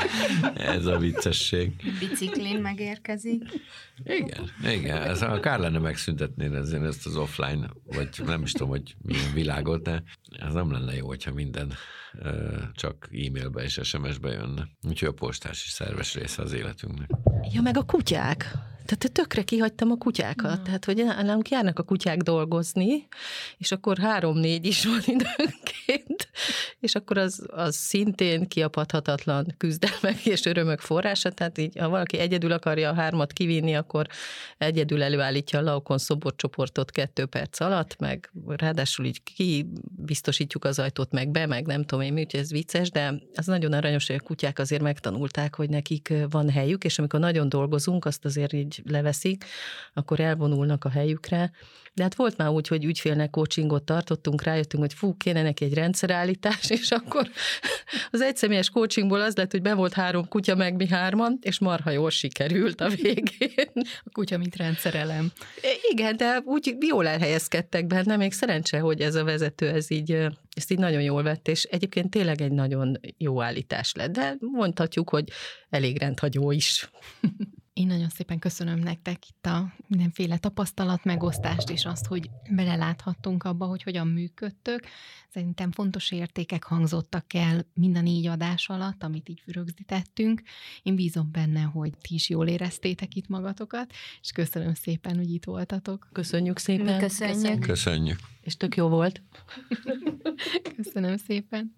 ez 0.56 0.86
a 0.86 0.98
viccesség. 0.98 1.76
Biciklin 2.00 2.62
megérkezik. 2.62 3.44
Igen, 4.04 4.52
igen. 4.64 5.02
Ez 5.02 5.22
a 5.22 5.40
kár 5.40 5.60
lenne 5.60 5.80
megszüntetni 5.80 6.56
ezért 6.56 6.84
ezt 6.84 7.06
az 7.06 7.16
offline, 7.16 7.70
vagy 7.84 8.10
nem 8.26 8.42
is 8.42 8.52
tudom, 8.52 8.70
hogy 8.70 8.96
milyen 9.02 9.34
világot, 9.34 9.84
de 9.84 10.04
ez 10.40 10.54
nem 10.54 10.72
lenne 10.72 10.96
jó, 10.96 11.08
hogyha 11.08 11.34
minden 11.34 11.74
csak 12.74 13.10
e-mailbe 13.12 13.64
és 13.64 13.80
SMS-be 13.84 14.32
jönne. 14.32 14.68
Úgyhogy 14.88 15.08
a 15.08 15.14
postás 15.14 15.64
is 15.66 15.72
szerves 15.72 16.14
része 16.14 16.42
az 16.42 16.54
életünknek. 16.54 17.10
Ja, 17.54 17.62
meg 17.62 17.78
a 17.78 17.84
kutyák. 17.84 18.58
Tehát 18.86 19.12
tökre 19.12 19.44
kihagytam 19.44 19.92
a 19.92 19.96
kutyákat. 19.96 20.58
Na. 20.58 20.62
Tehát, 20.62 20.86
hogy 20.86 21.04
nálunk 21.06 21.50
járnak 21.50 21.80
a 21.80 21.84
kutyák 21.84 22.22
dolgozni, 22.22 23.08
és 23.58 23.72
akkor 23.72 23.98
három-négy 23.98 24.66
is 24.66 24.86
van 24.86 25.00
időnként, 25.06 26.30
és 26.80 26.96
akkor 26.96 27.18
az, 27.18 27.46
az 27.52 27.76
szintén 27.76 28.48
kiapadhatatlan 28.48 29.54
küzdelmek 29.58 30.26
és 30.26 30.46
örömök 30.46 30.80
forrása. 30.80 31.32
Tehát 31.32 31.58
így, 31.58 31.78
ha 31.78 31.90
valaki 31.90 32.18
egyedül 32.18 32.52
akarja 32.52 32.90
a 32.90 32.94
hármat 32.94 33.34
kivinni, 33.34 33.76
akkor 33.76 34.08
egyedül 34.58 35.04
előállítja 35.04 35.60
a 35.60 35.62
Laukon 35.62 35.98
szoborcsoportot 35.98 36.92
kettő 36.92 37.26
perc 37.26 37.60
alatt, 37.60 38.00
meg 38.00 38.32
ráadásul 38.48 39.06
így 39.06 39.24
kibiztosítjuk 39.24 40.66
az 40.66 40.80
ajtót 40.80 41.12
meg 41.12 41.30
be, 41.30 41.46
meg 41.46 41.66
nem 41.66 41.84
tudom 41.86 42.04
én 42.04 42.14
mi, 42.14 42.22
úgyhogy 42.22 42.40
ez 42.40 42.52
vicces, 42.52 42.92
de 42.92 43.14
az 43.34 43.46
nagyon 43.46 43.74
aranyos, 43.74 44.08
hogy 44.08 44.16
a 44.16 44.24
kutyák 44.24 44.60
azért 44.60 44.82
megtanulták, 44.82 45.56
hogy 45.56 45.70
nekik 45.70 46.14
van 46.30 46.50
helyük, 46.50 46.84
és 46.84 47.00
amikor 47.00 47.20
nagyon 47.20 47.50
dolgozunk, 47.50 48.06
azt 48.06 48.26
azért 48.26 48.54
így 48.54 48.73
leveszik, 48.86 49.46
akkor 49.94 50.20
elvonulnak 50.20 50.86
a 50.86 50.90
helyükre. 50.90 51.52
De 51.96 52.04
hát 52.04 52.16
volt 52.16 52.38
már 52.38 52.50
úgy, 52.50 52.68
hogy 52.68 52.86
ügyfélnek 52.86 53.30
coachingot 53.30 53.84
tartottunk, 53.84 54.44
rájöttünk, 54.44 54.84
hogy 54.84 54.94
fú, 54.94 55.18
kéne 55.18 55.42
neki 55.42 55.66
egy 55.66 55.74
rendszerállítás, 55.74 56.70
és 56.70 56.92
akkor 56.92 57.30
az 58.12 58.22
egyszemélyes 58.22 58.70
coachingból 58.70 59.22
az 59.22 59.36
lett, 59.36 59.52
hogy 59.52 59.62
be 59.62 59.74
volt 59.74 59.94
három 59.94 60.28
kutya, 60.28 60.56
meg 60.56 60.76
mi 60.76 60.88
hárman, 60.88 61.38
és 61.42 61.60
marha 61.60 61.90
jól 61.90 62.10
sikerült 62.10 62.82
a 62.82 62.90
végén. 62.90 63.72
A 64.04 64.10
kutya, 64.12 64.38
mint 64.38 64.56
rendszerelem. 64.56 65.32
Igen, 65.92 66.18
de 66.18 66.42
úgy 66.46 66.76
jól 66.80 67.08
elhelyezkedtek 67.08 67.88
benne, 67.88 68.16
még 68.16 68.34
szerencse, 68.34 68.80
hogy 68.80 69.02
ez 69.02 69.16
a 69.16 69.24
vezető 69.24 69.68
ez 69.68 69.92
így, 69.92 70.12
ezt 70.56 70.72
így 70.72 70.80
nagyon 70.80 71.02
jól 71.02 71.24
vett, 71.24 71.48
és 71.48 71.64
egyébként 71.64 72.10
tényleg 72.10 72.42
egy 72.42 72.52
nagyon 72.52 73.00
jó 73.18 73.42
állítás 73.42 73.94
lett, 73.94 74.12
de 74.12 74.36
mondhatjuk, 74.40 75.10
hogy 75.10 75.30
elég 75.70 76.00
rendhagyó 76.00 76.52
is. 76.52 76.90
Én 77.74 77.88
nagyon 77.88 78.10
szépen 78.10 78.40
köszönöm 78.40 78.80
nektek 78.80 79.30
itt 79.30 79.46
a 79.46 79.74
mindenféle 79.88 80.38
tapasztalat 80.38 81.04
megosztást, 81.04 81.70
és 81.70 81.86
azt, 81.86 82.06
hogy 82.06 82.30
beleláthattunk 82.50 83.44
abba, 83.44 83.66
hogy 83.66 83.84
hogyan 83.84 84.08
működtök. 84.08 84.86
Szerintem 85.30 85.72
fontos 85.72 86.12
értékek 86.12 86.64
hangzottak 86.64 87.34
el 87.34 87.66
mind 87.74 87.98
a 87.98 88.02
négy 88.02 88.28
adás 88.28 88.70
alatt, 88.70 89.04
amit 89.04 89.30
így 89.30 89.42
rögzítettünk. 89.46 90.42
Én 90.84 90.96
bízom 90.96 91.32
benne, 91.32 91.62
hogy 91.62 91.98
ti 91.98 92.14
is 92.14 92.30
jól 92.30 92.48
éreztétek 92.48 93.16
itt 93.16 93.28
magatokat, 93.28 93.94
és 94.22 94.32
köszönöm 94.32 94.74
szépen, 94.74 95.16
hogy 95.16 95.34
itt 95.34 95.46
voltatok. 95.46 96.10
Köszönjük 96.12 96.58
szépen. 96.58 96.94
Mi 96.94 97.00
köszönjük. 97.00 97.60
Köszönjük. 97.60 98.20
És 98.42 98.58
tök 98.58 98.76
jó 98.76 98.88
volt. 98.88 99.22
Köszönöm 100.76 101.18
szépen. 101.18 101.72